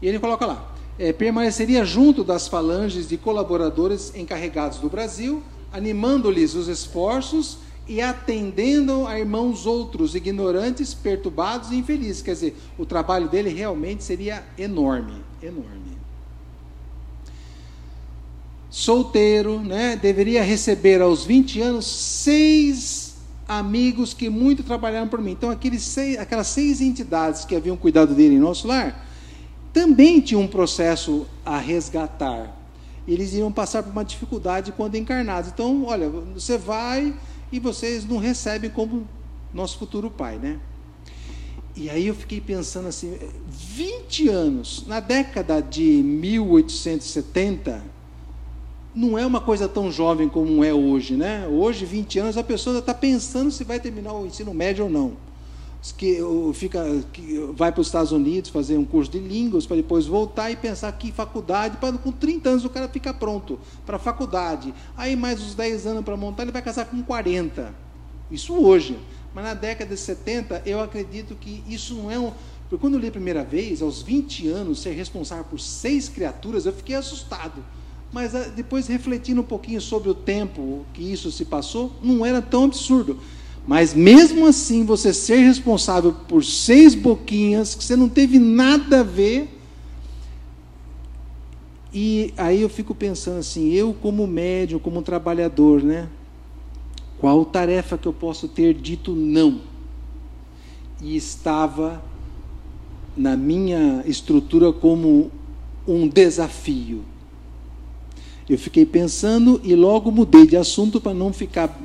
[0.00, 6.54] E ele coloca lá: é, permaneceria junto das falanges de colaboradores encarregados do Brasil, animando-lhes
[6.54, 12.20] os esforços e atendendo a irmãos outros, ignorantes, perturbados e infelizes.
[12.20, 15.98] Quer dizer, o trabalho dele realmente seria enorme, enorme.
[18.70, 23.07] Solteiro, né, deveria receber aos 20 anos seis
[23.48, 25.32] amigos que muito trabalharam por mim.
[25.32, 29.08] Então, seis, aquelas seis entidades que haviam cuidado dele em nosso lar,
[29.72, 32.54] também tinham um processo a resgatar.
[33.06, 35.50] Eles iam passar por uma dificuldade quando encarnados.
[35.50, 37.14] Então, olha, você vai
[37.50, 39.08] e vocês não recebem como
[39.52, 40.60] nosso futuro pai, né?
[41.74, 43.16] E aí eu fiquei pensando assim,
[43.48, 47.82] 20 anos, na década de 1870,
[48.98, 51.46] não é uma coisa tão jovem como é hoje, né?
[51.46, 54.90] Hoje, 20 anos, a pessoa já está pensando se vai terminar o ensino médio ou
[54.90, 55.12] não.
[55.96, 56.18] Que
[56.52, 60.50] fica, que vai para os Estados Unidos fazer um curso de línguas para depois voltar
[60.50, 64.74] e pensar que faculdade, para com 30 anos o cara fica pronto para a faculdade.
[64.96, 67.72] Aí mais uns 10 anos para montar, ele vai casar com 40.
[68.32, 68.98] Isso hoje.
[69.32, 72.32] Mas na década de 70, eu acredito que isso não é um.
[72.68, 76.66] Porque quando eu li a primeira vez, aos 20 anos, ser responsável por seis criaturas,
[76.66, 77.62] eu fiquei assustado.
[78.12, 82.40] Mas ah, depois, refletindo um pouquinho sobre o tempo que isso se passou, não era
[82.40, 83.18] tão absurdo.
[83.66, 89.02] Mas mesmo assim, você ser responsável por seis boquinhas, que você não teve nada a
[89.02, 89.56] ver.
[91.92, 96.08] E aí eu fico pensando assim, eu como médium, como trabalhador, né?
[97.18, 99.60] Qual tarefa que eu posso ter dito não?
[101.02, 102.02] E estava
[103.14, 105.30] na minha estrutura como
[105.86, 107.04] um desafio.
[108.48, 111.78] Eu fiquei pensando e logo mudei de assunto para não ficar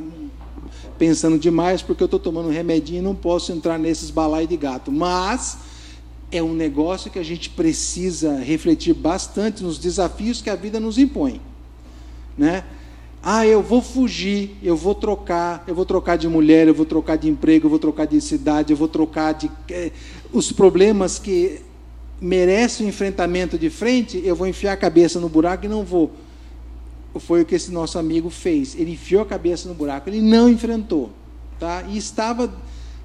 [0.97, 4.55] pensando demais, porque eu estou tomando um remedinho e não posso entrar nesses balai de
[4.55, 4.89] gato.
[4.89, 5.57] Mas
[6.31, 10.97] é um negócio que a gente precisa refletir bastante nos desafios que a vida nos
[10.97, 11.41] impõe.
[12.37, 12.63] Né?
[13.21, 17.17] Ah, eu vou fugir, eu vou trocar, eu vou trocar de mulher, eu vou trocar
[17.17, 19.51] de emprego, eu vou trocar de cidade, eu vou trocar de.
[19.69, 19.91] Eh,
[20.31, 21.61] os problemas que
[22.19, 26.11] merecem o enfrentamento de frente, eu vou enfiar a cabeça no buraco e não vou
[27.19, 28.75] foi o que esse nosso amigo fez.
[28.75, 31.11] Ele enfiou a cabeça no buraco, ele não enfrentou,
[31.59, 31.83] tá?
[31.89, 32.53] E estava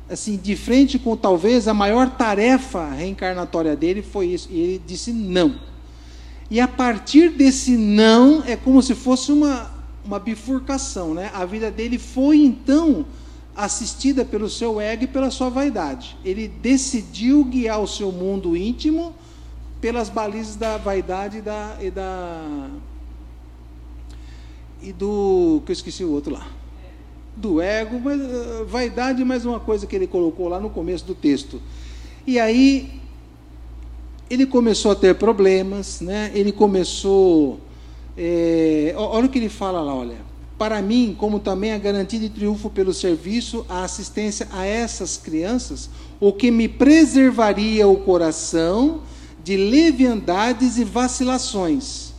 [0.09, 4.49] assim de frente com talvez a maior tarefa reencarnatória dele foi isso.
[4.51, 5.59] E ele disse não.
[6.51, 11.31] E a partir desse não é como se fosse uma uma bifurcação, né?
[11.35, 13.05] A vida dele foi então
[13.55, 16.17] assistida pelo seu ego e pela sua vaidade.
[16.25, 19.15] Ele decidiu guiar o seu mundo íntimo
[19.83, 22.71] pelas balizas da vaidade e da, e da
[24.83, 25.63] e do.
[25.65, 26.47] que eu esqueci o outro lá.
[27.37, 31.15] Do ego, mas uh, vaidade, mais uma coisa que ele colocou lá no começo do
[31.15, 31.61] texto.
[32.27, 33.01] E aí
[34.29, 36.31] ele começou a ter problemas, né?
[36.35, 37.61] ele começou.
[38.17, 40.29] É, olha o que ele fala lá, olha.
[40.59, 45.89] Para mim, como também a garantia de triunfo pelo serviço, a assistência a essas crianças,
[46.19, 49.03] o que me preservaria o coração
[49.45, 52.13] de leviandades e vacilações,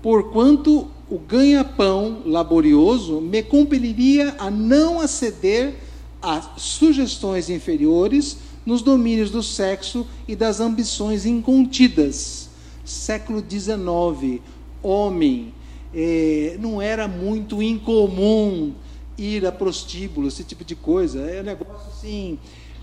[0.00, 5.74] porquanto o ganha-pão laborioso me compeliria a não aceder
[6.22, 12.48] a sugestões inferiores nos domínios do sexo e das ambições incontidas.
[12.82, 14.40] Século XIX,
[14.82, 15.52] homem,
[15.94, 18.72] é, não era muito incomum
[19.18, 21.20] ir a prostíbulo, esse tipo de coisa.
[21.20, 22.38] É um negócio assim.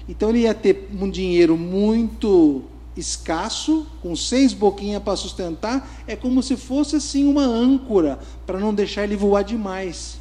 [0.07, 2.61] Então ele ia ter um dinheiro muito
[2.99, 8.73] escasso, com seis boquinhas para sustentar, é como se fosse assim uma âncora para não
[8.73, 10.18] deixar ele voar demais.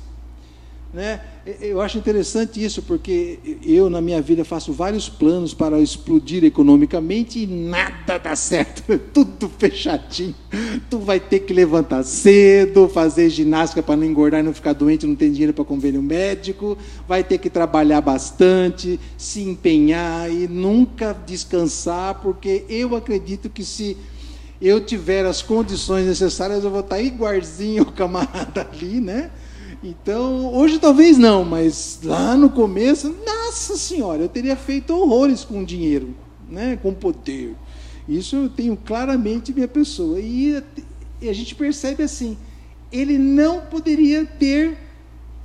[0.92, 1.20] Né?
[1.60, 7.40] Eu acho interessante isso, porque eu, na minha vida, faço vários planos para explodir economicamente
[7.40, 8.98] e nada dá certo.
[9.12, 10.34] Tudo fechadinho.
[10.88, 15.06] Tu vai ter que levantar cedo, fazer ginástica para não engordar e não ficar doente,
[15.06, 21.12] não tem dinheiro para convênio médico, vai ter que trabalhar bastante, se empenhar e nunca
[21.26, 23.94] descansar, porque eu acredito que se
[24.60, 29.30] eu tiver as condições necessárias, eu vou estar igualzinho o camarada ali, né?
[29.82, 35.62] Então, hoje talvez não, mas lá no começo, nossa senhora, eu teria feito horrores com
[35.62, 36.14] dinheiro,
[36.48, 37.54] né, com poder.
[38.08, 40.18] Isso eu tenho claramente minha pessoa.
[40.18, 40.60] E,
[41.22, 42.36] a gente percebe assim,
[42.90, 44.76] ele não poderia ter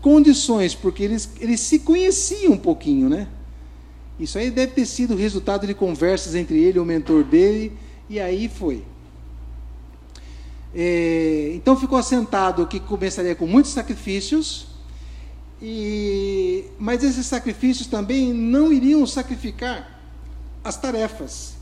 [0.01, 3.27] condições, porque eles, eles se conheciam um pouquinho, né?
[4.19, 7.73] Isso aí deve ter sido resultado de conversas entre ele e o mentor dele,
[8.09, 8.83] e aí foi.
[10.75, 14.67] Então ficou assentado que começaria com muitos sacrifícios,
[15.61, 19.99] e, mas esses sacrifícios também não iriam sacrificar
[20.63, 21.53] as tarefas,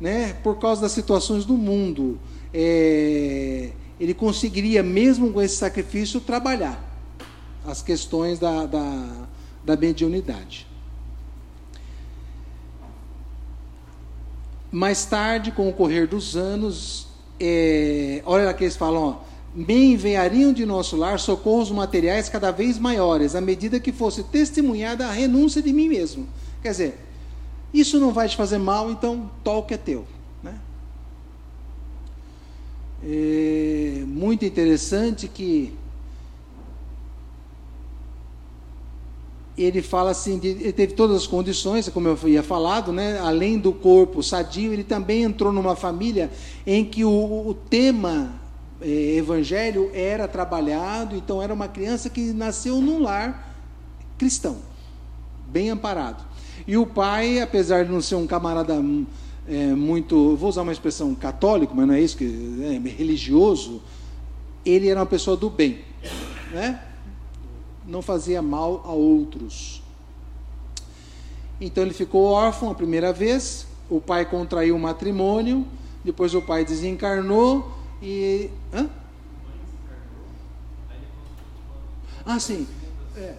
[0.00, 0.32] né?
[0.42, 2.18] por causa das situações do mundo.
[2.52, 6.82] É, ele conseguiria, mesmo com esse sacrifício, trabalhar
[7.64, 9.26] as questões da, da,
[9.64, 10.66] da mediunidade.
[14.72, 17.06] Mais tarde, com o correr dos anos,
[17.40, 19.16] é, olha lá que eles falam, ó,
[19.54, 25.06] me enviariam de nosso lar socorros materiais cada vez maiores, à medida que fosse testemunhada
[25.06, 26.26] a renúncia de mim mesmo.
[26.62, 26.98] Quer dizer,
[27.72, 30.06] isso não vai te fazer mal, então toque é teu.
[30.42, 30.58] Né?
[33.02, 35.72] É muito interessante que
[39.56, 43.18] ele fala assim, ele teve todas as condições, como eu ia falado, né?
[43.20, 46.30] além do corpo sadio, ele também entrou numa família
[46.66, 48.32] em que o, o tema
[48.80, 53.56] eh, evangelho era trabalhado, então era uma criança que nasceu num lar
[54.18, 54.56] cristão,
[55.46, 56.24] bem amparado.
[56.66, 58.82] E o pai, apesar de não ser um camarada
[59.46, 62.24] é, muito, vou usar uma expressão católico, mas não é isso que
[62.62, 63.82] é religioso,
[64.64, 65.80] ele era uma pessoa do bem,
[66.52, 66.80] né?
[67.86, 69.82] Não fazia mal a outros.
[71.60, 75.66] Então ele ficou órfão a primeira vez, o pai contraiu o matrimônio,
[76.04, 78.50] depois o pai desencarnou e.
[78.72, 78.88] Hã?
[82.26, 82.66] Ah, sim.
[83.16, 83.34] É.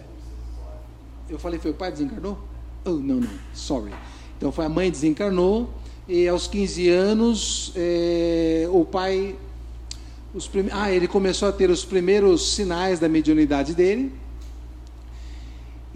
[1.28, 2.38] Eu falei, foi o pai desencarnou?
[2.84, 3.92] Oh, não, não, sorry.
[4.36, 5.70] Então foi a mãe desencarnou
[6.08, 9.36] e aos 15 anos é, o pai.
[10.32, 10.70] Os prime...
[10.72, 14.12] Ah, ele começou a ter os primeiros sinais da mediunidade dele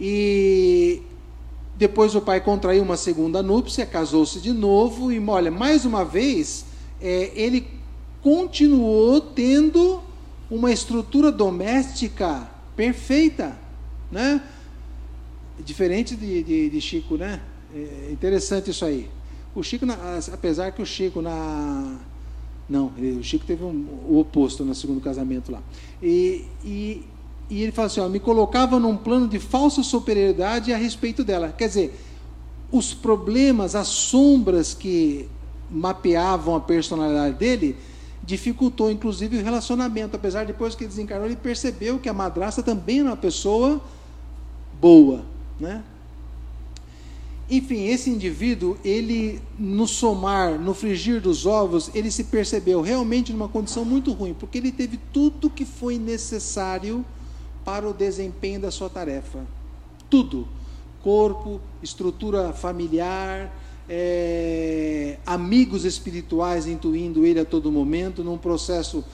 [0.01, 1.03] e
[1.77, 6.65] depois o pai contraiu uma segunda núpcia, casou-se de novo, e olha, mais uma vez,
[7.01, 7.69] é, ele
[8.23, 10.01] continuou tendo
[10.51, 13.59] uma estrutura doméstica perfeita,
[14.11, 14.43] né?
[15.59, 17.41] Diferente de, de, de Chico, né?
[17.75, 19.09] É interessante isso aí.
[19.55, 19.85] O Chico,
[20.33, 21.99] apesar que o Chico na
[22.69, 25.61] não, o Chico teve um, o oposto no segundo casamento lá.
[26.01, 27.05] E, e
[27.51, 31.53] e ele fala assim: ó, me colocava num plano de falsa superioridade a respeito dela.
[31.57, 32.01] Quer dizer,
[32.71, 35.29] os problemas, as sombras que
[35.69, 37.77] mapeavam a personalidade dele,
[38.23, 40.15] dificultou inclusive o relacionamento.
[40.15, 43.81] Apesar de depois que ele desencarnou, ele percebeu que a madrasta também era uma pessoa
[44.81, 45.25] boa,
[45.59, 45.83] né?
[47.51, 53.49] Enfim, esse indivíduo, ele no somar, no frigir dos ovos, ele se percebeu realmente numa
[53.49, 57.05] condição muito ruim, porque ele teve tudo que foi necessário
[57.65, 59.41] para o desempenho da sua tarefa.
[60.09, 60.47] Tudo:
[61.03, 63.53] corpo, estrutura familiar,
[63.89, 69.05] é, amigos espirituais intuindo ele a todo momento, num processo.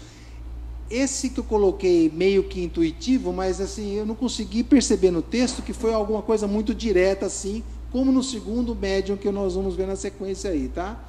[0.89, 5.61] Esse que eu coloquei meio que intuitivo, mas assim, eu não consegui perceber no texto
[5.61, 9.89] que foi alguma coisa muito direta assim, como no segundo médium que nós vamos ver
[9.89, 11.05] na sequência aí, tá?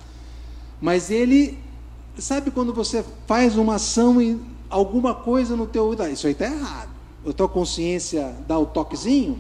[0.82, 1.60] Mas ele,
[2.18, 6.97] sabe quando você faz uma ação e alguma coisa no teu, isso aí está errado
[7.26, 9.40] a tua consciência dá o toquezinho,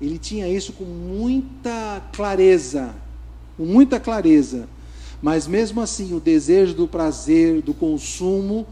[0.00, 2.94] ele tinha isso com muita clareza,
[3.56, 4.68] com muita clareza.
[5.22, 8.66] Mas mesmo assim, o desejo do prazer, do consumo,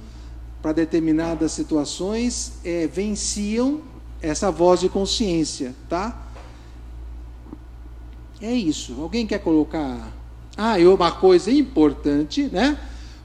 [0.60, 3.82] para determinadas situações, é, venciam
[4.20, 6.22] essa voz de consciência, tá?
[8.40, 9.00] É isso.
[9.00, 10.10] Alguém quer colocar?
[10.56, 12.78] Ah, e uma coisa importante, né?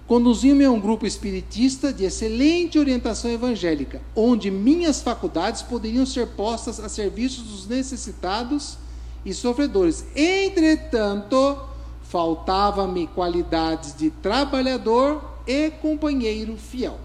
[0.09, 6.79] Conduziu-me a um grupo espiritista de excelente orientação evangélica, onde minhas faculdades poderiam ser postas
[6.79, 8.75] a serviço dos necessitados
[9.23, 10.03] e sofredores.
[10.15, 11.59] Entretanto,
[12.01, 16.99] faltava-me qualidades de trabalhador e companheiro fiel.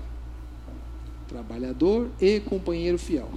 [1.28, 3.28] Trabalhador e companheiro fiel.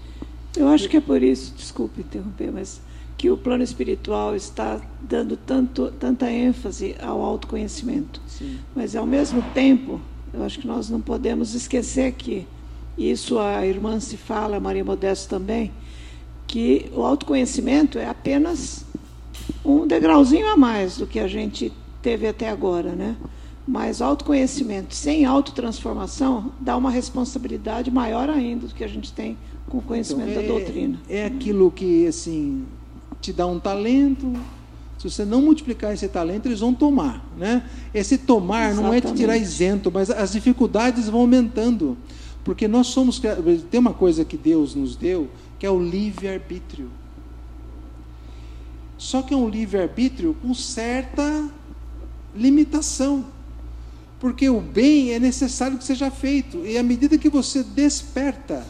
[0.56, 2.80] Eu acho que é por isso, desculpe interromper, mas
[3.18, 8.22] que o plano espiritual está dando tanto, tanta ênfase ao autoconhecimento.
[8.28, 8.60] Sim.
[8.76, 10.00] Mas, ao mesmo tempo,
[10.32, 12.46] eu acho que nós não podemos esquecer que,
[12.96, 15.72] isso a irmã se fala, a Maria Modesto também,
[16.46, 18.86] que o autoconhecimento é apenas
[19.66, 23.18] um degrauzinho a mais do que a gente teve até agora, né?
[23.68, 29.38] Mas autoconhecimento sem autotransformação dá uma responsabilidade maior ainda do que a gente tem
[29.68, 31.00] com o conhecimento então, é, da doutrina.
[31.10, 32.66] É aquilo que assim
[33.22, 34.34] te dá um talento.
[34.98, 37.70] Se você não multiplicar esse talento, eles vão tomar, né?
[37.94, 38.84] Esse tomar Exatamente.
[38.84, 41.96] não é te tirar isento, mas as dificuldades vão aumentando,
[42.44, 43.22] porque nós somos
[43.70, 46.90] tem uma coisa que Deus nos deu que é o livre arbítrio.
[48.98, 51.50] Só que é um livre arbítrio com certa
[52.36, 53.26] limitação.
[54.20, 56.66] Porque o bem é necessário que seja feito.
[56.66, 58.66] E à medida que você desperta,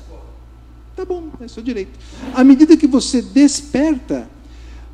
[0.95, 1.97] tá bom, é seu direito.
[2.33, 4.29] À medida que você desperta,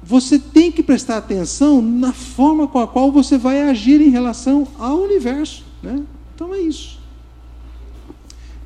[0.05, 4.67] você tem que prestar atenção na forma com a qual você vai agir em relação
[4.77, 5.63] ao universo.
[5.81, 6.03] Né?
[6.35, 6.99] Então é isso.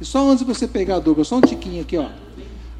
[0.02, 2.10] E só antes de você pegar dúvida, só um tiquinho aqui, ó.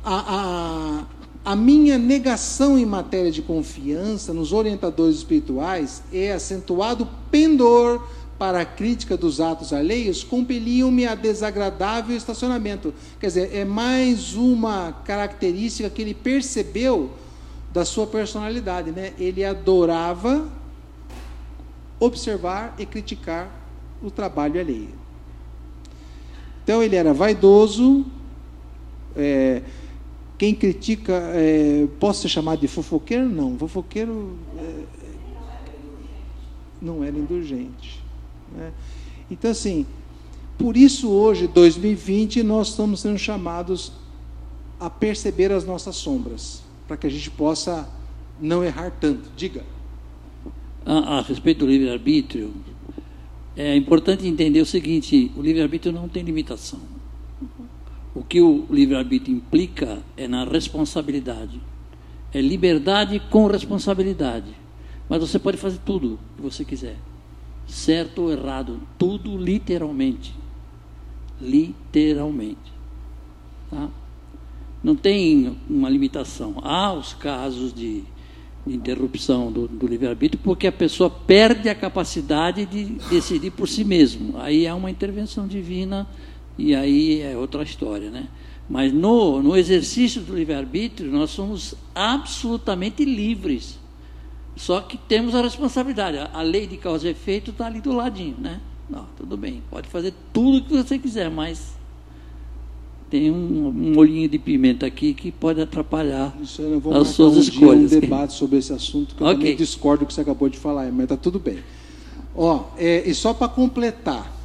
[0.04, 1.04] A,
[1.46, 8.08] a, a minha negação em matéria de confiança nos orientadores espirituais é acentuado pendor
[8.40, 12.94] para a crítica dos atos alheios compeliam-me a desagradável estacionamento.
[13.20, 17.12] Quer dizer, é mais uma característica que ele percebeu
[17.72, 19.14] da sua personalidade, né?
[19.20, 20.48] Ele adorava
[22.00, 23.52] observar e criticar
[24.02, 24.94] o trabalho alheio.
[26.64, 28.06] Então ele era vaidoso.
[29.16, 29.62] É,
[30.38, 33.28] quem critica, é, posso ser chamado de fofoqueiro?
[33.28, 34.84] Não, fofoqueiro é,
[36.82, 38.04] não era indulgente.
[38.56, 38.72] Né?
[39.30, 39.86] Então, assim,
[40.58, 43.92] por isso hoje, 2020, nós estamos sendo chamados
[44.80, 47.90] a perceber as nossas sombras, para que a gente possa
[48.40, 49.30] não errar tanto.
[49.36, 49.64] Diga.
[50.86, 52.54] A, a respeito do livre-arbítrio,
[53.56, 56.80] é importante entender o seguinte: o livre-arbítrio não tem limitação.
[58.16, 61.62] O que o livre-arbítrio implica é na responsabilidade.
[62.34, 64.54] É liberdade com responsabilidade.
[65.10, 66.98] Mas você pode fazer tudo que você quiser
[67.68, 70.34] certo ou errado, tudo literalmente.
[71.40, 72.74] Literalmente.
[73.70, 73.90] Tá?
[74.84, 76.56] Não tem uma limitação.
[76.64, 78.04] Há os casos de
[78.66, 84.38] interrupção do, do livre-arbítrio porque a pessoa perde a capacidade de decidir por si mesmo.
[84.38, 86.08] Aí há uma intervenção divina
[86.58, 88.28] e aí é outra história, né?
[88.70, 93.80] Mas no, no exercício do livre-arbítrio nós somos absolutamente livres.
[94.56, 96.18] Só que temos a responsabilidade.
[96.18, 98.60] A lei de causa e efeito está ali do ladinho, né?
[98.90, 101.77] Não, tudo bem, pode fazer tudo o que você quiser, mas
[103.10, 107.90] tem um, um molhinho de pimenta aqui que pode atrapalhar as suas um escolhas.
[107.90, 109.56] Dia um debate sobre esse assunto que eu okay.
[109.56, 111.60] discordo do que você acabou de falar, mas está tudo bem.
[112.36, 114.36] Ó, é, e só para completar,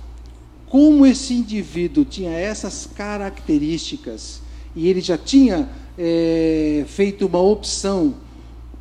[0.68, 4.40] como esse indivíduo tinha essas características
[4.74, 8.14] e ele já tinha é, feito uma opção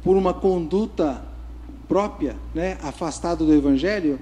[0.03, 1.23] por uma conduta
[1.87, 4.19] própria, né, afastado do Evangelho,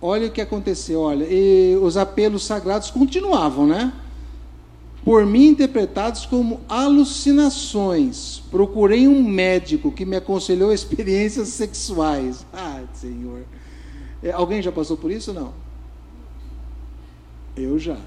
[0.00, 1.26] olha o que aconteceu, olha,
[1.82, 3.92] os apelos sagrados continuavam, né?
[5.04, 8.42] Por mim interpretados como alucinações.
[8.50, 12.46] Procurei um médico que me aconselhou experiências sexuais.
[12.52, 13.44] Ah, Senhor.
[14.22, 15.32] É, alguém já passou por isso?
[15.32, 15.54] Não.
[17.56, 17.98] Eu já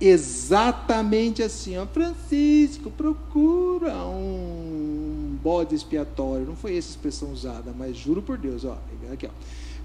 [0.00, 6.46] exatamente assim, ó, Francisco, procura um bode expiatório.
[6.46, 8.78] Não foi essa expressão usada, mas juro por Deus, ó,
[9.12, 9.30] aqui, ó.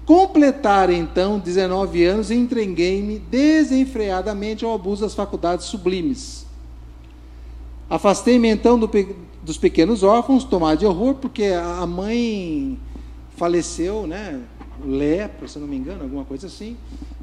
[0.04, 6.46] Completar então 19 anos e entreguei-me desenfreadamente ao abuso das faculdades sublimes.
[7.88, 8.90] Afastei-me então do,
[9.42, 12.78] dos pequenos órfãos, tomado de horror, porque a mãe
[13.36, 14.40] faleceu, né?
[14.84, 16.76] Lepra, se não me engano, alguma coisa assim.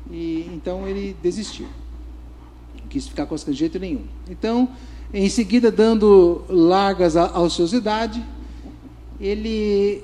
[0.10, 1.68] E então ele desistiu
[2.92, 4.04] quis ficar com essa de jeito nenhum.
[4.30, 4.70] Então,
[5.14, 8.24] em seguida, dando largas à ociosidade,
[9.20, 10.04] ele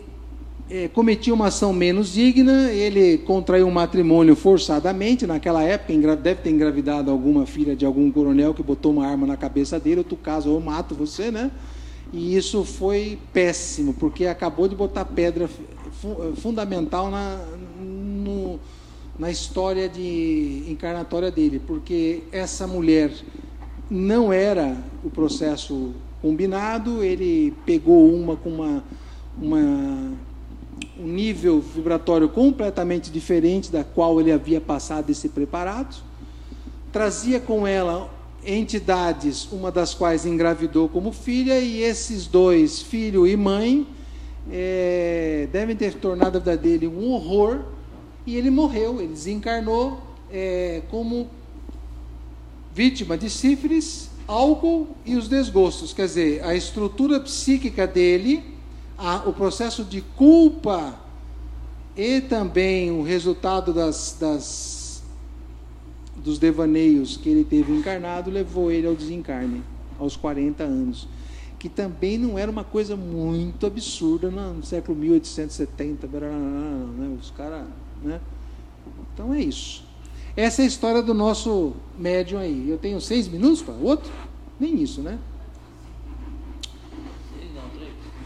[0.69, 6.49] é, cometia uma ação menos digna, ele contraiu um matrimônio forçadamente, naquela época deve ter
[6.49, 10.17] engravidado alguma filha de algum coronel que botou uma arma na cabeça dele, ou tu
[10.17, 11.51] casa ou eu mato você, né?
[12.11, 15.49] E isso foi péssimo, porque acabou de botar pedra
[16.35, 17.39] fundamental na,
[17.79, 18.59] no,
[19.17, 23.11] na história de encarnatória dele, porque essa mulher
[23.89, 28.83] não era o processo combinado, ele pegou uma com uma,
[29.41, 30.11] uma
[30.99, 35.95] um nível vibratório completamente diferente da qual ele havia passado e se preparado,
[36.91, 38.09] trazia com ela
[38.45, 43.85] entidades, uma das quais engravidou como filha, e esses dois, filho e mãe,
[44.49, 47.59] é, devem ter tornado a vida dele um horror,
[48.25, 49.99] e ele morreu, ele desencarnou
[50.31, 51.27] é, como
[52.73, 55.93] vítima de sífilis, álcool e os desgostos.
[55.93, 58.43] Quer dizer, a estrutura psíquica dele,
[58.97, 60.97] a, o processo de culpa
[61.95, 65.03] e também o resultado das, das,
[66.15, 69.63] dos devaneios que ele teve encarnado levou ele ao desencarne,
[69.99, 71.07] aos 40 anos.
[71.59, 77.17] Que também não era uma coisa muito absurda no século 1870, né?
[77.19, 77.65] os caras.
[78.03, 78.21] Né?
[79.13, 79.83] Então é isso.
[80.35, 82.69] Essa é a história do nosso médium aí.
[82.69, 84.11] Eu tenho seis minutos para outro?
[84.59, 85.17] Nem isso, né?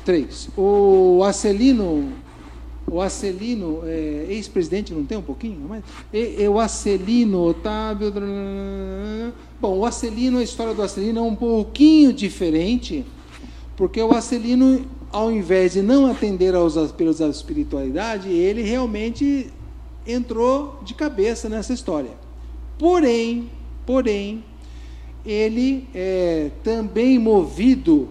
[0.04, 0.50] Três.
[0.58, 2.12] O Acelino,
[2.90, 5.84] o Acelino, é, ex-presidente, não tem um pouquinho mais?
[6.12, 8.12] E, e, o Acelino, Otávio.
[9.60, 13.06] Bom, o Acelino, a história do Acelino é um pouquinho diferente,
[13.78, 19.52] porque o Acelino, ao invés de não atender aos apelos da espiritualidade, ele realmente
[20.06, 22.12] entrou de cabeça nessa história.
[22.80, 23.50] Porém,
[23.86, 24.44] porém,
[25.24, 28.10] ele é também movido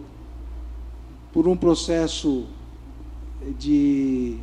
[1.32, 2.46] por um processo
[3.58, 4.38] de,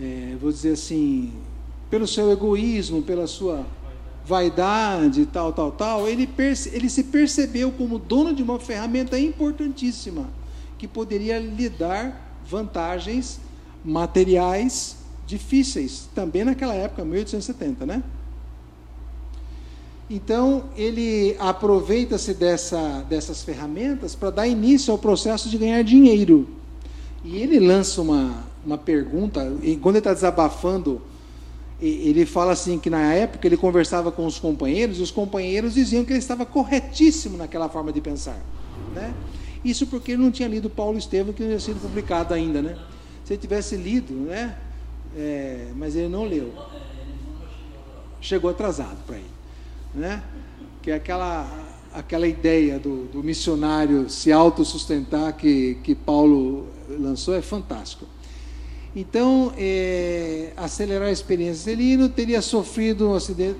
[0.00, 1.32] é, vou dizer assim,
[1.90, 3.66] pelo seu egoísmo, pela sua
[4.24, 6.28] vaidade, tal, tal, tal, ele,
[6.72, 10.28] ele se percebeu como dono de uma ferramenta importantíssima
[10.78, 13.40] que poderia lhe dar vantagens
[13.84, 18.02] materiais difíceis, também naquela época, 1870, né?
[20.10, 26.48] Então, ele aproveita-se dessa, dessas ferramentas para dar início ao processo de ganhar dinheiro.
[27.24, 31.00] E ele lança uma, uma pergunta, e quando ele está desabafando,
[31.80, 36.04] ele fala assim que na época ele conversava com os companheiros, e os companheiros diziam
[36.04, 38.38] que ele estava corretíssimo naquela forma de pensar.
[38.92, 39.14] Né?
[39.64, 42.60] Isso porque ele não tinha lido Paulo Estevam, que não tinha sido publicado ainda.
[42.60, 42.76] Né?
[43.24, 44.56] Se ele tivesse lido, né?
[45.16, 46.52] É, mas ele não leu.
[48.20, 49.39] Chegou atrasado para ele.
[49.94, 50.22] Né?
[50.82, 51.48] Que é aquela,
[51.92, 58.06] aquela ideia do, do missionário se autossustentar que, que Paulo lançou é fantástico.
[58.94, 61.64] Então, é, acelerar a experiência.
[61.64, 63.56] Celino teria sofrido um acidente.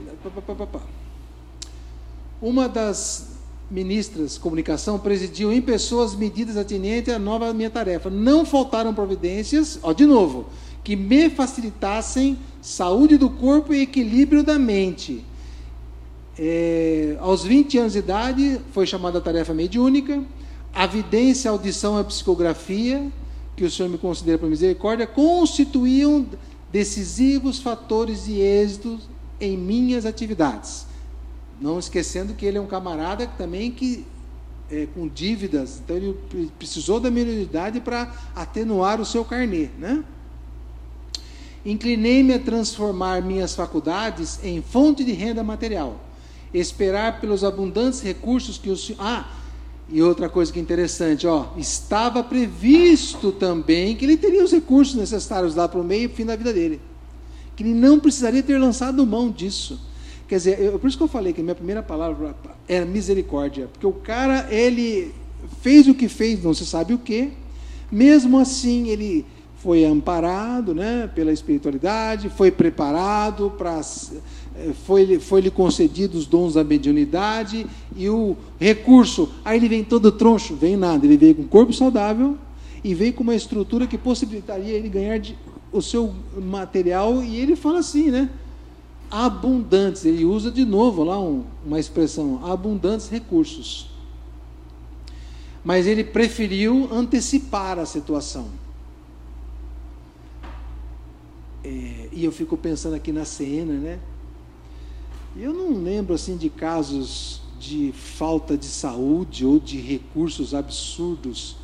[2.42, 3.30] Uma das
[3.70, 8.10] ministras de comunicação presidiu em pessoas medidas atinentes à nova minha tarefa.
[8.10, 10.46] Não faltaram providências, ó, de novo,
[10.82, 15.24] que me facilitassem saúde do corpo e equilíbrio da mente.
[16.43, 20.24] É, aos 20 anos de idade, foi chamada a tarefa mediúnica.
[20.72, 23.12] A vidência, a audição e a psicografia,
[23.55, 26.26] que o Senhor me considera para misericórdia, constituíam
[26.72, 28.99] decisivos fatores de êxito
[29.38, 30.86] em minhas atividades.
[31.61, 34.07] Não esquecendo que ele é um camarada também que
[34.70, 36.16] é, com dívidas, então ele
[36.59, 40.03] precisou da mediunidade para atenuar o seu carnê, né?
[41.66, 46.01] Inclinei-me a transformar minhas faculdades em fonte de renda material,
[46.53, 49.01] esperar pelos abundantes recursos que o Senhor.
[49.01, 49.28] Ah,
[49.88, 54.94] e outra coisa que é interessante, ó, estava previsto também que ele teria os recursos
[54.94, 56.80] necessários lá para o meio e fim da vida dele.
[57.57, 59.80] Que ele não precisaria ter lançado mão disso.
[60.28, 62.36] Quer dizer, eu, por isso que eu falei que a minha primeira palavra
[62.68, 65.12] era misericórdia, porque o cara, ele
[65.61, 67.32] fez o que fez, não se sabe o que,
[67.90, 69.26] mesmo assim ele
[69.57, 73.80] foi amparado né, pela espiritualidade, foi preparado para.
[74.57, 79.30] Eh, foi, foi lhe concedido os dons da mediunidade e o recurso.
[79.44, 81.07] Aí ele vem todo troncho, vem nada.
[81.07, 82.36] Ele veio com um corpo saudável
[82.82, 85.36] e veio com uma estrutura que possibilitaria ele ganhar de,
[85.72, 87.22] o seu material.
[87.22, 88.30] E ele fala assim, né?
[89.11, 90.05] Abundantes.
[90.05, 93.88] Ele usa de novo lá um, uma expressão: abundantes recursos.
[95.62, 98.48] Mas ele preferiu antecipar a situação.
[101.62, 103.98] É, e eu fico pensando aqui na cena, né?
[105.36, 111.56] Eu não lembro assim de casos de falta de saúde ou de recursos absurdos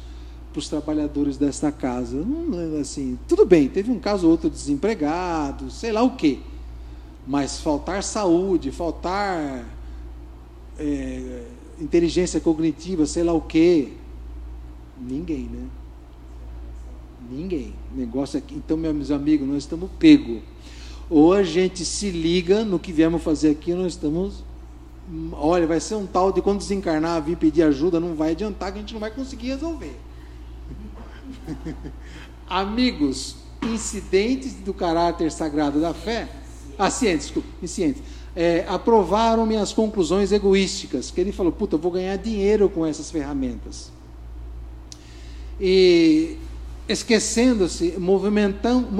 [0.52, 2.16] para os trabalhadores desta casa.
[2.16, 3.18] Não lembro assim.
[3.26, 6.38] Tudo bem, teve um caso ou outro desempregado, sei lá o quê.
[7.26, 9.66] Mas faltar saúde, faltar
[10.78, 11.46] é,
[11.80, 13.92] inteligência cognitiva, sei lá o quê.
[15.00, 15.66] Ninguém, né?
[17.30, 17.74] Ninguém.
[17.94, 18.54] Negócio aqui.
[18.54, 20.40] Então, meus amigos, nós estamos pego.
[21.08, 24.44] Ou a gente se liga no que viemos fazer aqui, nós estamos.
[25.32, 28.78] Olha, vai ser um tal de quando desencarnar, vir pedir ajuda, não vai adiantar, que
[28.78, 29.96] a gente não vai conseguir resolver.
[32.48, 36.28] Amigos, incidentes do caráter sagrado da fé,
[36.78, 38.02] ah, ciente, desculpa, ciente.
[38.34, 43.10] é, aprovaram minhas conclusões egoísticas, que ele falou, puta, eu vou ganhar dinheiro com essas
[43.10, 43.90] ferramentas.
[45.60, 46.36] E
[46.88, 47.94] esquecendo-se,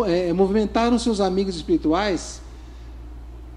[0.06, 2.40] é, movimentaram seus amigos espirituais,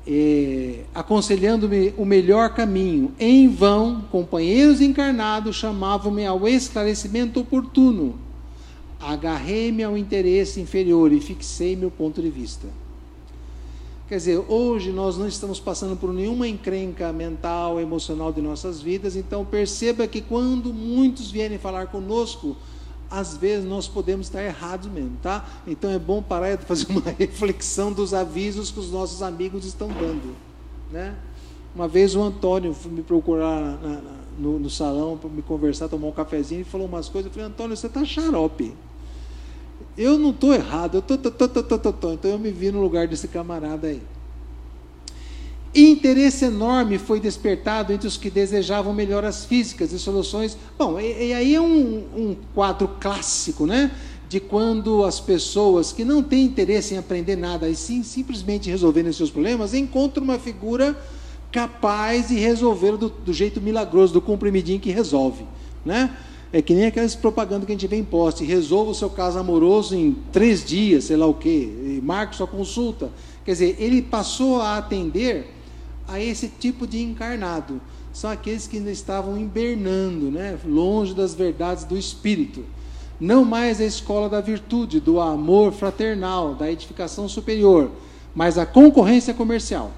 [0.07, 3.11] é, aconselhando-me o melhor caminho.
[3.19, 8.15] Em vão, companheiros encarnados chamavam-me ao esclarecimento oportuno.
[8.99, 12.67] Agarrei-me ao interesse inferior e fixei meu ponto de vista.
[14.09, 19.15] Quer dizer, hoje nós não estamos passando por nenhuma encrenca mental, emocional de nossas vidas,
[19.15, 22.57] então perceba que quando muitos vierem falar conosco,
[23.09, 25.45] às vezes nós podemos estar errados mesmo, tá?
[25.65, 29.87] Então é bom parar e fazer uma reflexão dos avisos que os nossos amigos estão
[29.87, 30.35] dando,
[30.91, 31.15] né?
[31.73, 34.01] Uma vez o Antônio foi me procurar na, na,
[34.37, 37.29] no, no, salão para me conversar, tomar um cafezinho e falou umas coisas.
[37.29, 38.73] Eu falei, Antônio, você está xarope.
[39.97, 42.13] Eu não estou errado, eu tô, tô, tô, tô, tô.
[42.13, 44.01] Então eu me vi no lugar desse camarada aí.
[45.73, 50.57] Interesse enorme foi despertado entre os que desejavam melhoras físicas e soluções.
[50.77, 53.91] Bom, e, e aí é um, um quadro clássico, né?
[54.27, 59.11] De quando as pessoas que não têm interesse em aprender nada e sim simplesmente resolverem
[59.11, 60.97] seus problemas encontram uma figura
[61.51, 65.45] capaz de resolver do, do jeito milagroso, do comprimidinho que resolve,
[65.85, 66.15] né?
[66.51, 68.43] É que nem aquelas propagandas que a gente vê em poste.
[68.43, 71.99] Resolva o seu caso amoroso em três dias, sei lá o quê.
[72.01, 73.11] Marque sua consulta.
[73.45, 75.58] Quer dizer, ele passou a atender
[76.09, 77.79] a esse tipo de encarnado.
[78.11, 80.57] São aqueles que ainda estavam hibernando, né?
[80.65, 82.65] longe das verdades do Espírito.
[83.19, 87.91] Não mais a escola da virtude, do amor fraternal, da edificação superior,
[88.33, 89.91] mas a concorrência comercial.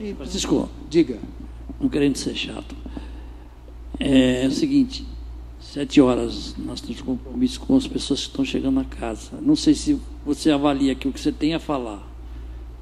[0.00, 1.18] E, Francisco, diga.
[1.80, 2.76] Não querendo ser chato.
[3.98, 5.06] É, é o seguinte,
[5.60, 9.32] sete horas nós temos compromisso com as pessoas que estão chegando na casa.
[9.40, 12.06] Não sei se você avalia que o que você tem a falar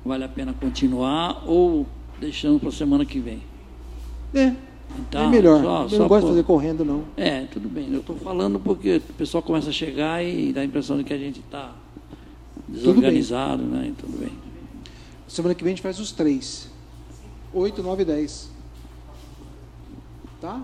[0.06, 1.86] vale a pena continuar ou
[2.20, 3.42] deixando para a semana que vem?
[4.34, 4.54] É.
[4.98, 5.62] Então, é melhor.
[5.62, 6.26] Só, eu só não gosto por...
[6.28, 7.04] de fazer correndo, não.
[7.16, 7.92] É, tudo bem.
[7.92, 11.12] Eu estou falando porque o pessoal começa a chegar e dá a impressão de que
[11.12, 11.74] a gente está
[12.68, 13.88] desorganizado, tudo né?
[13.88, 14.32] E tudo bem.
[15.28, 16.70] Semana que vem a gente faz os três.
[17.52, 18.50] Oito, nove, dez.
[20.40, 20.62] Tá?